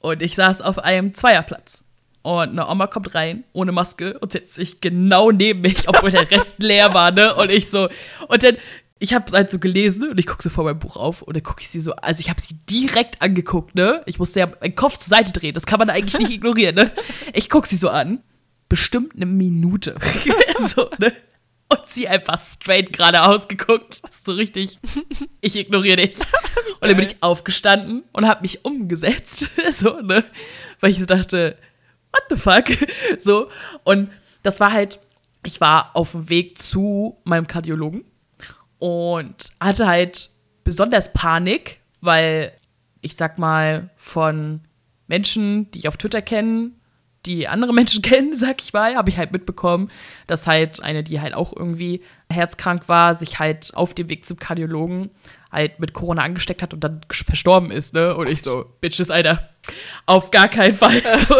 [0.00, 1.84] Und ich saß auf einem Zweierplatz.
[2.22, 6.28] Und eine Oma kommt rein, ohne Maske, und setzt sich genau neben mich, obwohl der
[6.32, 7.32] Rest leer war, ne?
[7.36, 7.88] Und ich so,
[8.26, 8.56] und dann,
[8.98, 11.44] ich habe halt so gelesen und ich gucke so vor meinem Buch auf und dann
[11.44, 14.02] gucke ich sie so, also ich habe sie direkt angeguckt, ne?
[14.06, 16.90] Ich musste ja meinen Kopf zur Seite drehen, das kann man eigentlich nicht ignorieren, ne?
[17.34, 18.18] Ich gucke sie so an,
[18.68, 19.94] bestimmt eine Minute.
[20.74, 21.12] so, ne?
[21.78, 24.02] Und sie einfach straight geradeaus geguckt.
[24.24, 24.78] So richtig,
[25.40, 26.16] ich ignoriere dich.
[26.80, 29.48] und dann bin ich aufgestanden und habe mich umgesetzt.
[29.70, 30.24] so, ne?
[30.80, 31.56] Weil ich so dachte,
[32.12, 32.88] what the fuck?
[33.18, 33.50] So.
[33.84, 34.10] Und
[34.42, 34.98] das war halt,
[35.44, 38.04] ich war auf dem Weg zu meinem Kardiologen
[38.78, 40.30] und hatte halt
[40.64, 42.52] besonders Panik, weil
[43.00, 44.60] ich sag mal von
[45.06, 46.72] Menschen, die ich auf Twitter kenne,
[47.26, 49.90] die andere Menschen kennen, sag ich mal, habe ich halt mitbekommen,
[50.26, 52.02] dass halt eine, die halt auch irgendwie
[52.32, 55.10] herzkrank war, sich halt auf dem Weg zum Kardiologen
[55.52, 58.14] halt mit Corona angesteckt hat und dann verstorben ist, ne?
[58.14, 59.50] Und ich so, Bitches, Alter,
[60.06, 61.02] auf gar keinen Fall.
[61.28, 61.34] So,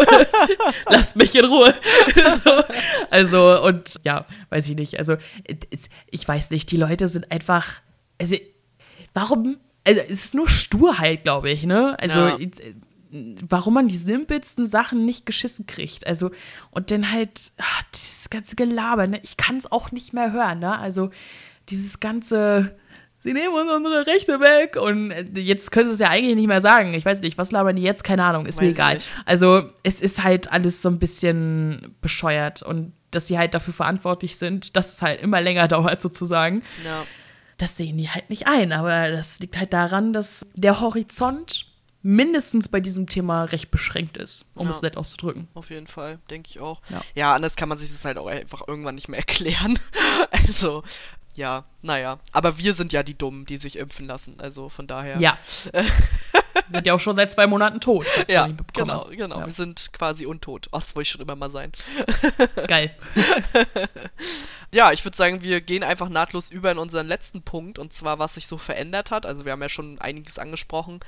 [0.89, 1.73] lasst mich in Ruhe.
[2.43, 2.63] so,
[3.09, 4.99] also, und ja, weiß ich nicht.
[4.99, 5.15] Also,
[6.09, 7.79] ich weiß nicht, die Leute sind einfach,
[8.19, 8.35] also,
[9.13, 9.57] warum,
[9.87, 11.97] also, es ist nur Sturheit, glaube ich, ne?
[11.97, 12.37] Also, ja
[13.11, 16.07] warum man die simpelsten Sachen nicht geschissen kriegt.
[16.07, 16.31] Also,
[16.71, 19.19] und dann halt, ach, dieses ganze Gelaber, ne?
[19.23, 20.77] Ich kann es auch nicht mehr hören, ne?
[20.77, 21.09] Also,
[21.69, 22.75] dieses ganze,
[23.19, 26.47] sie nehmen uns unsere Rechte weg und äh, jetzt können sie es ja eigentlich nicht
[26.47, 26.93] mehr sagen.
[26.93, 28.03] Ich weiß nicht, was labern die jetzt?
[28.03, 28.93] Keine Ahnung, ist weiß mir egal.
[28.95, 29.11] Nicht.
[29.25, 34.37] Also, es ist halt alles so ein bisschen bescheuert und dass sie halt dafür verantwortlich
[34.37, 36.63] sind, dass es halt immer länger dauert, sozusagen.
[36.85, 37.03] Ja.
[37.57, 41.70] Das sehen die halt nicht ein, aber das liegt halt daran, dass der Horizont
[42.03, 44.71] mindestens bei diesem Thema recht beschränkt ist, um ja.
[44.71, 45.47] es nett auszudrücken.
[45.53, 46.81] Auf jeden Fall, denke ich auch.
[46.89, 47.01] Ja.
[47.15, 49.79] ja, anders kann man sich das halt auch einfach irgendwann nicht mehr erklären.
[50.31, 50.83] also,
[51.35, 52.19] ja, naja.
[52.31, 54.39] Aber wir sind ja die Dummen, die sich impfen lassen.
[54.39, 55.19] Also von daher.
[55.19, 55.37] Ja.
[56.69, 58.05] sind ja auch schon seit zwei Monaten tot.
[58.27, 59.11] Ja, genau, hast.
[59.11, 59.39] genau.
[59.39, 59.45] Ja.
[59.45, 60.67] Wir sind quasi untot.
[60.71, 61.71] Ach, das wollte ich schon immer mal sein.
[62.67, 62.95] Geil.
[64.73, 68.19] ja, ich würde sagen, wir gehen einfach nahtlos über in unseren letzten Punkt und zwar,
[68.19, 69.25] was sich so verändert hat.
[69.25, 70.99] Also wir haben ja schon einiges angesprochen.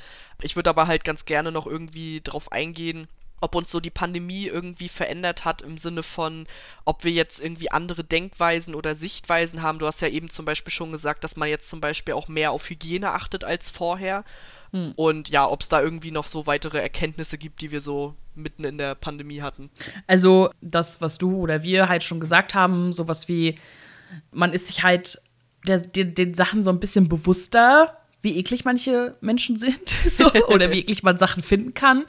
[0.42, 3.08] Ich würde aber halt ganz gerne noch irgendwie drauf eingehen,
[3.44, 6.48] ob uns so die Pandemie irgendwie verändert hat im Sinne von,
[6.86, 9.80] ob wir jetzt irgendwie andere Denkweisen oder Sichtweisen haben.
[9.80, 12.52] Du hast ja eben zum Beispiel schon gesagt, dass man jetzt zum Beispiel auch mehr
[12.52, 14.24] auf Hygiene achtet als vorher.
[14.74, 14.94] Hm.
[14.96, 18.64] Und ja, ob es da irgendwie noch so weitere Erkenntnisse gibt, die wir so mitten
[18.64, 19.70] in der Pandemie hatten.
[20.08, 23.56] Also das, was du oder wir halt schon gesagt haben, sowas wie,
[24.32, 25.22] man ist sich halt
[25.68, 30.72] der, den, den Sachen so ein bisschen bewusster, wie eklig manche Menschen sind so, oder
[30.72, 32.06] wie eklig man Sachen finden kann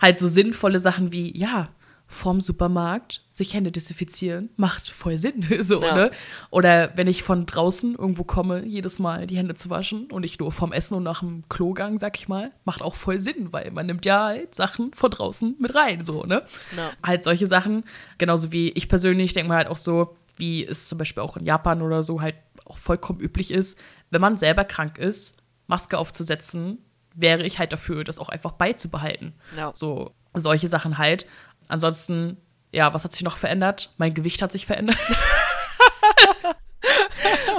[0.00, 1.68] halt so sinnvolle Sachen wie, ja,
[2.08, 5.44] vorm Supermarkt sich Hände desinfizieren, macht voll Sinn.
[5.60, 5.94] so, ja.
[5.94, 6.10] ne?
[6.50, 10.40] Oder wenn ich von draußen irgendwo komme, jedes Mal die Hände zu waschen und nicht
[10.40, 13.70] nur vorm Essen und nach dem Klogang, sag ich mal, macht auch voll Sinn, weil
[13.72, 16.44] man nimmt ja halt Sachen von draußen mit rein, so, ne?
[16.76, 16.92] Ja.
[17.02, 17.84] Halt solche Sachen.
[18.18, 21.44] Genauso wie ich persönlich denke mal halt auch so, wie es zum Beispiel auch in
[21.44, 23.78] Japan oder so halt auch vollkommen üblich ist,
[24.10, 25.36] wenn man selber krank ist,
[25.66, 26.78] Maske aufzusetzen
[27.16, 29.32] wäre ich halt dafür, das auch einfach beizubehalten.
[29.56, 29.72] Ja.
[29.74, 31.26] So solche Sachen halt.
[31.68, 32.36] Ansonsten,
[32.72, 33.92] ja, was hat sich noch verändert?
[33.98, 34.98] Mein Gewicht hat sich verändert.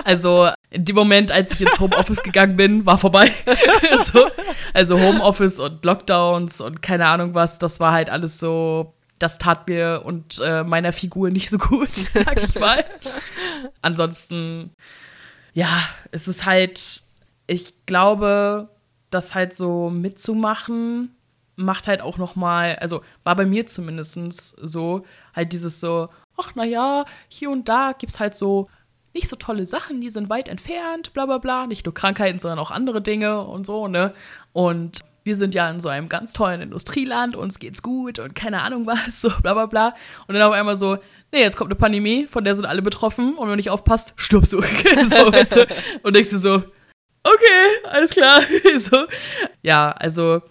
[0.03, 3.31] also in dem Moment, als ich ins Homeoffice gegangen bin, war vorbei.
[4.05, 4.27] so.
[4.73, 9.67] Also Homeoffice und Lockdowns und keine Ahnung was, das war halt alles so, das tat
[9.67, 12.85] mir und äh, meiner Figur nicht so gut, sag ich mal.
[13.81, 14.71] Ansonsten,
[15.53, 15.69] ja,
[16.11, 17.01] es ist halt,
[17.47, 18.69] ich glaube,
[19.09, 21.15] das halt so mitzumachen,
[21.57, 25.03] macht halt auch noch mal, also war bei mir zumindest so,
[25.35, 28.69] halt dieses so, ach na ja, hier und da gibt es halt so
[29.13, 32.59] nicht so tolle Sachen, die sind weit entfernt, bla bla bla, nicht nur Krankheiten, sondern
[32.59, 34.13] auch andere Dinge und so, ne?
[34.53, 38.61] Und wir sind ja in so einem ganz tollen Industrieland, uns geht's gut und keine
[38.61, 39.95] Ahnung was, so bla bla bla.
[40.27, 40.97] Und dann auf einmal so,
[41.31, 44.13] nee, jetzt kommt eine Pandemie, von der sind alle betroffen und wenn du nicht aufpasst,
[44.15, 44.61] stirbst du.
[44.61, 44.67] so,
[45.33, 45.67] weißt du?
[46.03, 46.55] Und denkst du so,
[47.23, 48.41] okay, alles klar.
[48.77, 49.05] so.
[49.63, 50.41] Ja, also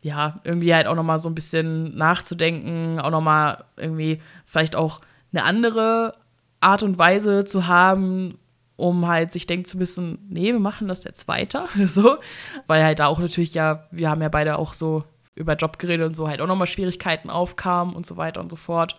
[0.00, 5.00] ja, irgendwie halt auch nochmal so ein bisschen nachzudenken, auch nochmal irgendwie vielleicht auch
[5.32, 6.14] eine andere
[6.60, 8.38] Art und Weise zu haben,
[8.76, 12.18] um halt sich denken zu müssen, nee, wir machen das jetzt weiter, so,
[12.66, 16.06] weil halt da auch natürlich ja, wir haben ja beide auch so über Job geredet
[16.06, 18.98] und so halt auch nochmal Schwierigkeiten aufkamen und so weiter und so fort.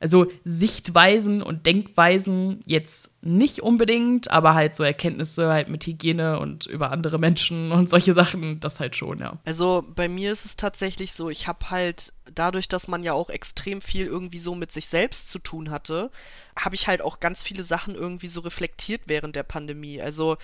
[0.00, 6.66] Also Sichtweisen und Denkweisen jetzt nicht unbedingt, aber halt so Erkenntnisse halt mit Hygiene und
[6.66, 9.38] über andere Menschen und solche Sachen, das halt schon, ja.
[9.44, 13.30] Also bei mir ist es tatsächlich so, ich habe halt dadurch, dass man ja auch
[13.30, 16.10] extrem viel irgendwie so mit sich selbst zu tun hatte,
[16.58, 20.00] habe ich halt auch ganz viele Sachen irgendwie so reflektiert während der Pandemie.
[20.00, 20.36] Also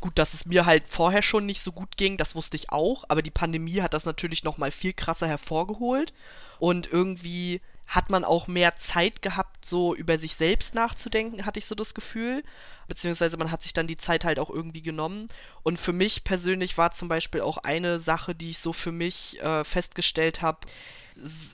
[0.00, 3.04] gut, dass es mir halt vorher schon nicht so gut ging, das wusste ich auch,
[3.08, 6.12] aber die Pandemie hat das natürlich noch mal viel krasser hervorgeholt
[6.58, 7.60] und irgendwie
[7.90, 11.92] hat man auch mehr Zeit gehabt, so über sich selbst nachzudenken, hatte ich so das
[11.92, 12.44] Gefühl.
[12.86, 15.26] Beziehungsweise man hat sich dann die Zeit halt auch irgendwie genommen.
[15.64, 19.42] Und für mich persönlich war zum Beispiel auch eine Sache, die ich so für mich
[19.42, 20.60] äh, festgestellt habe,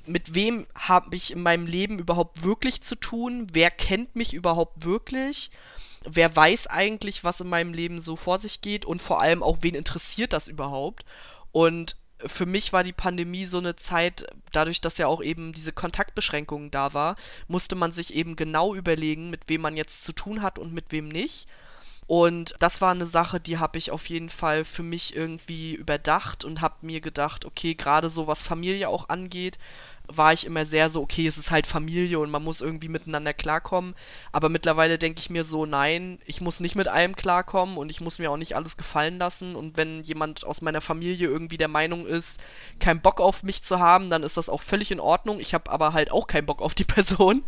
[0.05, 3.47] mit wem habe ich in meinem Leben überhaupt wirklich zu tun?
[3.55, 5.51] Wer kennt mich überhaupt wirklich?
[6.05, 8.85] Wer weiß eigentlich, was in meinem Leben so vor sich geht?
[8.85, 11.07] Und vor allem auch, wen interessiert das überhaupt?
[11.51, 15.73] Und für mich war die Pandemie so eine Zeit, dadurch, dass ja auch eben diese
[15.73, 17.15] Kontaktbeschränkungen da war,
[17.49, 20.93] musste man sich eben genau überlegen, mit wem man jetzt zu tun hat und mit
[20.93, 21.47] wem nicht.
[22.07, 26.45] Und das war eine Sache, die habe ich auf jeden Fall für mich irgendwie überdacht
[26.45, 29.59] und habe mir gedacht, okay, gerade so was Familie auch angeht,
[30.09, 33.33] war ich immer sehr so, okay, es ist halt Familie und man muss irgendwie miteinander
[33.33, 33.95] klarkommen.
[34.33, 38.01] Aber mittlerweile denke ich mir so, nein, ich muss nicht mit allem klarkommen und ich
[38.01, 39.57] muss mir auch nicht alles gefallen lassen.
[39.57, 42.41] Und wenn jemand aus meiner Familie irgendwie der Meinung ist,
[42.79, 45.41] keinen Bock auf mich zu haben, dann ist das auch völlig in Ordnung.
[45.41, 47.43] Ich habe aber halt auch keinen Bock auf die Person.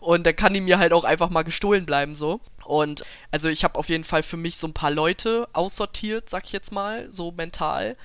[0.00, 2.40] Und dann kann die mir halt auch einfach mal gestohlen bleiben, so.
[2.64, 6.44] Und also ich habe auf jeden Fall für mich so ein paar Leute aussortiert, sag
[6.44, 7.96] ich jetzt mal, so mental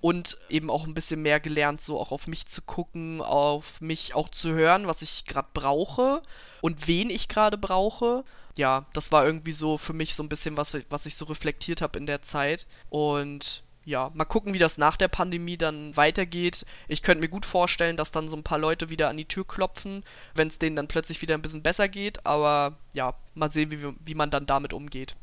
[0.00, 4.14] und eben auch ein bisschen mehr gelernt, so auch auf mich zu gucken, auf mich
[4.14, 6.22] auch zu hören, was ich gerade brauche
[6.60, 8.24] und wen ich gerade brauche.
[8.56, 11.82] Ja, das war irgendwie so für mich so ein bisschen was, was ich so reflektiert
[11.82, 12.66] habe in der Zeit.
[12.90, 16.66] Und ja, mal gucken, wie das nach der Pandemie dann weitergeht.
[16.88, 19.46] Ich könnte mir gut vorstellen, dass dann so ein paar Leute wieder an die Tür
[19.46, 22.24] klopfen, wenn es denen dann plötzlich wieder ein bisschen besser geht.
[22.26, 25.16] Aber ja, mal sehen, wie, wie man dann damit umgeht.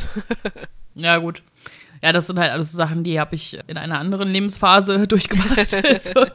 [0.95, 1.43] ja, gut
[2.05, 5.69] ja, das sind halt alles so Sachen, die habe ich in einer anderen Lebensphase durchgemacht.
[5.99, 6.27] so.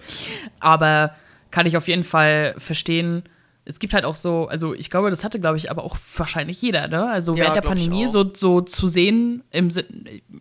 [0.59, 1.15] Aber
[1.53, 3.23] kann ich auf jeden Fall verstehen.
[3.65, 6.61] Es gibt halt auch so, also ich glaube, das hatte, glaube ich, aber auch wahrscheinlich
[6.61, 7.09] jeder, ne?
[7.09, 9.87] Also ja, während der Pandemie so, so zu sehen, im Sinne,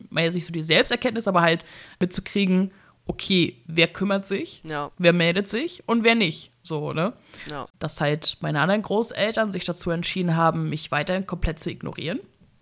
[0.09, 1.63] man jetzt nicht so die Selbsterkenntnis, aber halt
[1.99, 2.71] mitzukriegen,
[3.05, 4.89] okay, wer kümmert sich, ja.
[4.97, 6.51] wer meldet sich und wer nicht.
[6.63, 7.13] So, ne?
[7.51, 7.67] Ja.
[7.77, 12.19] Dass halt meine anderen Großeltern sich dazu entschieden haben, mich weiterhin komplett zu ignorieren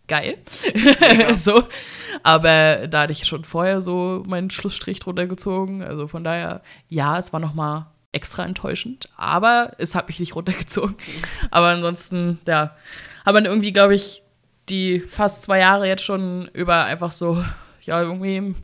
[0.07, 0.37] geil.
[1.35, 1.63] so.
[2.23, 5.83] Aber da hatte ich schon vorher so meinen Schlussstrich drunter gezogen.
[5.83, 10.95] Also von daher, ja, es war nochmal extra enttäuschend, aber es hat mich nicht runtergezogen.
[11.51, 12.75] Aber ansonsten, ja,
[13.25, 14.23] hat man irgendwie, glaube ich,
[14.69, 17.43] die fast zwei Jahre jetzt schon über einfach so,
[17.81, 18.55] ja, irgendwie,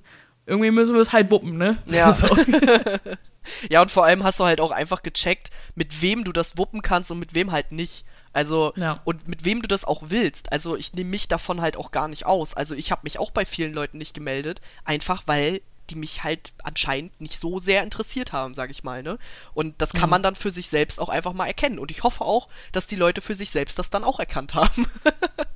[0.46, 1.78] irgendwie müssen wir es halt wuppen, ne?
[1.86, 2.12] Ja.
[2.14, 2.28] So.
[3.70, 6.82] ja, und vor allem hast du halt auch einfach gecheckt, mit wem du das wuppen
[6.82, 8.06] kannst und mit wem halt nicht.
[8.34, 9.00] Also, ja.
[9.06, 10.52] und mit wem du das auch willst.
[10.52, 12.54] Also, ich nehme mich davon halt auch gar nicht aus.
[12.54, 16.54] Also, ich habe mich auch bei vielen Leuten nicht gemeldet, einfach weil die mich halt
[16.64, 19.20] anscheinend nicht so sehr interessiert haben, sage ich mal, ne?
[19.54, 20.12] Und das kann mhm.
[20.12, 21.78] man dann für sich selbst auch einfach mal erkennen.
[21.78, 24.88] Und ich hoffe auch, dass die Leute für sich selbst das dann auch erkannt haben.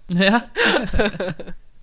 [0.09, 0.49] ja.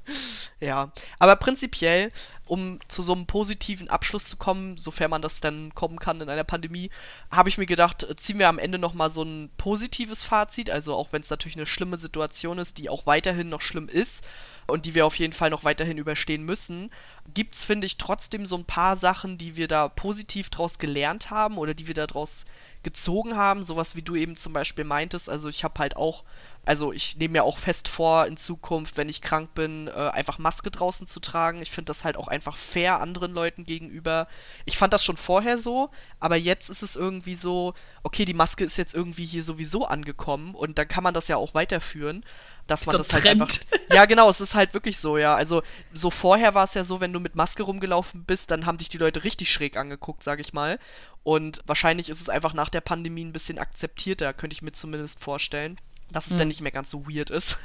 [0.60, 2.10] ja, aber prinzipiell
[2.46, 6.28] um zu so einem positiven Abschluss zu kommen, sofern man das dann kommen kann in
[6.28, 6.90] einer Pandemie,
[7.30, 11.12] habe ich mir gedacht, ziehen wir am Ende nochmal so ein positives Fazit, also auch
[11.12, 14.28] wenn es natürlich eine schlimme Situation ist, die auch weiterhin noch schlimm ist
[14.66, 16.90] und die wir auf jeden Fall noch weiterhin überstehen müssen,
[17.32, 21.30] gibt es, finde ich, trotzdem so ein paar Sachen, die wir da positiv draus gelernt
[21.30, 22.44] haben oder die wir daraus
[22.84, 25.28] gezogen haben, sowas wie du eben zum Beispiel meintest.
[25.28, 26.24] Also ich habe halt auch
[26.66, 30.38] also ich nehme mir auch fest vor, in Zukunft, wenn ich krank bin, äh, einfach
[30.38, 31.60] Maske draußen zu tragen.
[31.60, 34.28] Ich finde das halt auch einfach fair anderen Leuten gegenüber.
[34.64, 38.64] Ich fand das schon vorher so, aber jetzt ist es irgendwie so, okay, die Maske
[38.64, 42.24] ist jetzt irgendwie hier sowieso angekommen und dann kann man das ja auch weiterführen
[42.66, 43.42] dass man so das halt Trend.
[43.42, 43.58] einfach.
[43.92, 45.34] Ja, genau, es ist halt wirklich so, ja.
[45.34, 45.62] Also,
[45.92, 48.88] so vorher war es ja so, wenn du mit Maske rumgelaufen bist, dann haben dich
[48.88, 50.78] die Leute richtig schräg angeguckt, sag ich mal.
[51.24, 55.20] Und wahrscheinlich ist es einfach nach der Pandemie ein bisschen akzeptierter, könnte ich mir zumindest
[55.20, 55.78] vorstellen
[56.12, 56.38] dass es mhm.
[56.38, 57.58] dann nicht mehr ganz so weird ist.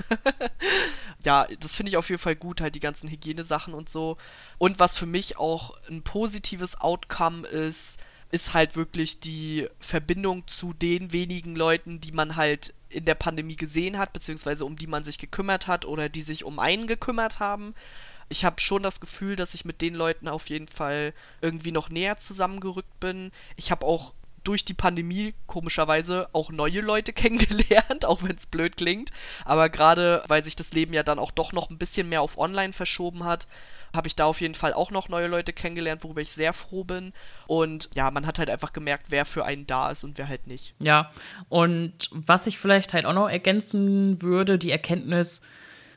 [1.23, 4.17] ja, das finde ich auf jeden Fall gut, halt die ganzen Hygienesachen und so.
[4.57, 7.99] Und was für mich auch ein positives Outcome ist,
[8.31, 13.55] ist halt wirklich die Verbindung zu den wenigen Leuten, die man halt in der Pandemie
[13.55, 17.39] gesehen hat, beziehungsweise um die man sich gekümmert hat oder die sich um einen gekümmert
[17.39, 17.75] haben.
[18.29, 21.89] Ich habe schon das Gefühl, dass ich mit den Leuten auf jeden Fall irgendwie noch
[21.89, 23.31] näher zusammengerückt bin.
[23.55, 24.13] Ich habe auch
[24.43, 29.11] durch die Pandemie komischerweise auch neue Leute kennengelernt, auch wenn es blöd klingt.
[29.45, 32.37] Aber gerade weil sich das Leben ja dann auch doch noch ein bisschen mehr auf
[32.37, 33.47] Online verschoben hat,
[33.93, 36.83] habe ich da auf jeden Fall auch noch neue Leute kennengelernt, worüber ich sehr froh
[36.83, 37.13] bin.
[37.47, 40.47] Und ja, man hat halt einfach gemerkt, wer für einen da ist und wer halt
[40.47, 40.75] nicht.
[40.79, 41.11] Ja,
[41.49, 45.41] und was ich vielleicht halt auch noch ergänzen würde, die Erkenntnis,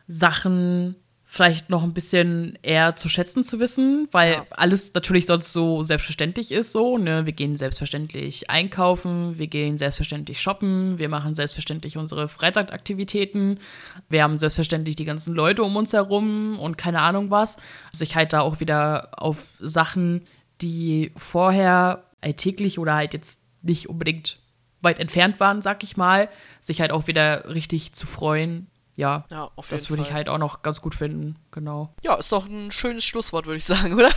[0.08, 0.96] Sachen
[1.34, 4.46] vielleicht noch ein bisschen eher zu schätzen zu wissen, weil Ja.
[4.50, 7.24] alles natürlich sonst so selbstverständlich ist so, ne?
[7.24, 13.60] Wir gehen selbstverständlich einkaufen, wir gehen selbstverständlich shoppen, wir machen selbstverständlich unsere Freizeitaktivitäten,
[14.10, 17.56] wir haben selbstverständlich die ganzen Leute um uns herum und keine Ahnung was.
[17.92, 20.26] Sich halt da auch wieder auf Sachen,
[20.60, 24.38] die vorher alltäglich oder halt jetzt nicht unbedingt
[24.82, 26.28] weit entfernt waren, sag ich mal,
[26.60, 28.66] sich halt auch wieder richtig zu freuen.
[28.96, 31.94] Ja, Ja, auf das würde ich halt auch noch ganz gut finden, genau.
[32.02, 34.10] Ja, ist doch ein schönes Schlusswort, würde ich sagen, oder?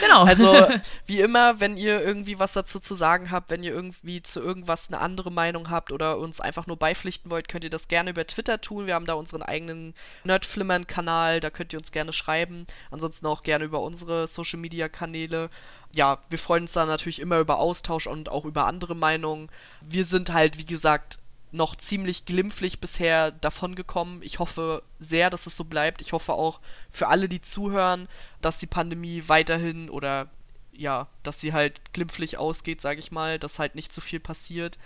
[0.00, 0.24] Genau.
[0.24, 0.68] Also,
[1.06, 4.88] wie immer, wenn ihr irgendwie was dazu zu sagen habt, wenn ihr irgendwie zu irgendwas
[4.88, 8.26] eine andere Meinung habt oder uns einfach nur beipflichten wollt, könnt ihr das gerne über
[8.26, 8.86] Twitter tun.
[8.86, 9.94] Wir haben da unseren eigenen
[10.24, 12.66] Nerdflimmern-Kanal, da könnt ihr uns gerne schreiben.
[12.90, 15.50] Ansonsten auch gerne über unsere Social-Media-Kanäle.
[15.94, 19.50] Ja, wir freuen uns da natürlich immer über Austausch und auch über andere Meinungen.
[19.80, 21.18] Wir sind halt, wie gesagt,
[21.52, 24.22] noch ziemlich glimpflich bisher davongekommen.
[24.22, 26.00] Ich hoffe sehr, dass es so bleibt.
[26.00, 26.60] Ich hoffe auch
[26.90, 28.08] für alle, die zuhören,
[28.40, 30.28] dass die Pandemie weiterhin oder
[30.74, 34.78] ja, dass sie halt glimpflich ausgeht, sage ich mal, dass halt nicht so viel passiert.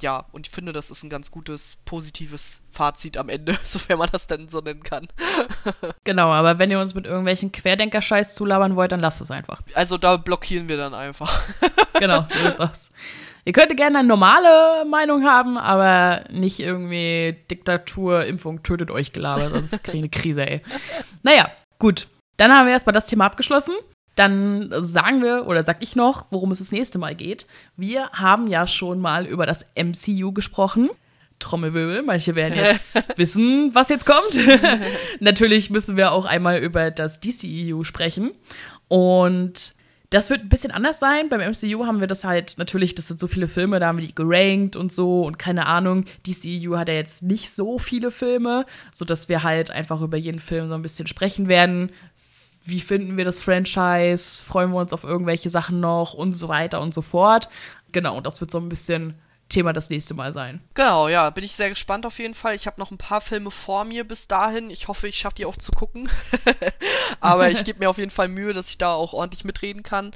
[0.00, 4.08] Ja, und ich finde, das ist ein ganz gutes, positives Fazit am Ende, sofern man
[4.10, 5.06] das denn so nennen kann.
[6.04, 9.60] genau, aber wenn ihr uns mit irgendwelchen Querdenker-Scheiß zulabern wollt, dann lasst es einfach.
[9.74, 11.42] Also da blockieren wir dann einfach.
[11.98, 12.90] Genau, so sieht's aus.
[13.44, 19.52] Ihr könnt gerne eine normale Meinung haben, aber nicht irgendwie Diktatur, Impfung, tötet euch gelabert,
[19.52, 20.62] sonst kriege ich eine Krise, ey.
[21.22, 22.08] Naja, gut.
[22.36, 23.74] Dann haben wir erstmal das Thema abgeschlossen.
[24.16, 27.46] Dann sagen wir, oder sag ich noch, worum es das nächste Mal geht.
[27.76, 30.90] Wir haben ja schon mal über das MCU gesprochen.
[31.40, 34.38] Trommelwirbel, manche werden jetzt wissen, was jetzt kommt.
[35.20, 38.32] Natürlich müssen wir auch einmal über das DCEU sprechen.
[38.88, 39.74] Und
[40.10, 41.28] das wird ein bisschen anders sein.
[41.28, 44.06] Beim MCU haben wir das halt, natürlich, das sind so viele Filme, da haben wir
[44.06, 46.04] die gerankt und so und keine Ahnung.
[46.26, 50.68] DCEU hat ja jetzt nicht so viele Filme, sodass wir halt einfach über jeden Film
[50.68, 51.90] so ein bisschen sprechen werden.
[52.64, 54.42] Wie finden wir das Franchise?
[54.42, 57.48] Freuen wir uns auf irgendwelche Sachen noch und so weiter und so fort.
[57.92, 59.14] Genau, das wird so ein bisschen
[59.48, 60.62] Thema das nächste Mal sein.
[60.74, 62.54] Genau, ja, bin ich sehr gespannt auf jeden Fall.
[62.54, 64.70] Ich habe noch ein paar Filme vor mir bis dahin.
[64.70, 66.08] Ich hoffe, ich schaffe die auch zu gucken.
[67.20, 70.12] Aber ich gebe mir auf jeden Fall Mühe, dass ich da auch ordentlich mitreden kann.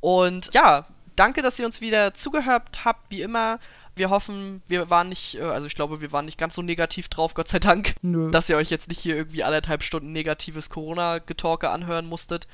[0.00, 0.86] Und ja,
[1.16, 3.58] danke, dass ihr uns wieder zugehört habt, wie immer.
[3.94, 7.08] Wir hoffen, wir waren nicht, äh, also ich glaube, wir waren nicht ganz so negativ
[7.08, 8.30] drauf, Gott sei Dank, Nö.
[8.30, 12.48] dass ihr euch jetzt nicht hier irgendwie anderthalb Stunden negatives Corona-Getalke anhören musstet.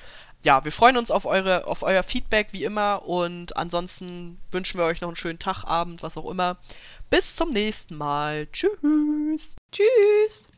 [0.45, 3.03] Ja, wir freuen uns auf, eure, auf euer Feedback, wie immer.
[3.07, 6.59] Und ansonsten wünschen wir euch noch einen schönen Tag, Abend, was auch immer.
[7.11, 8.47] Bis zum nächsten Mal.
[8.53, 9.57] Tschüss.
[9.73, 10.47] Tschüss.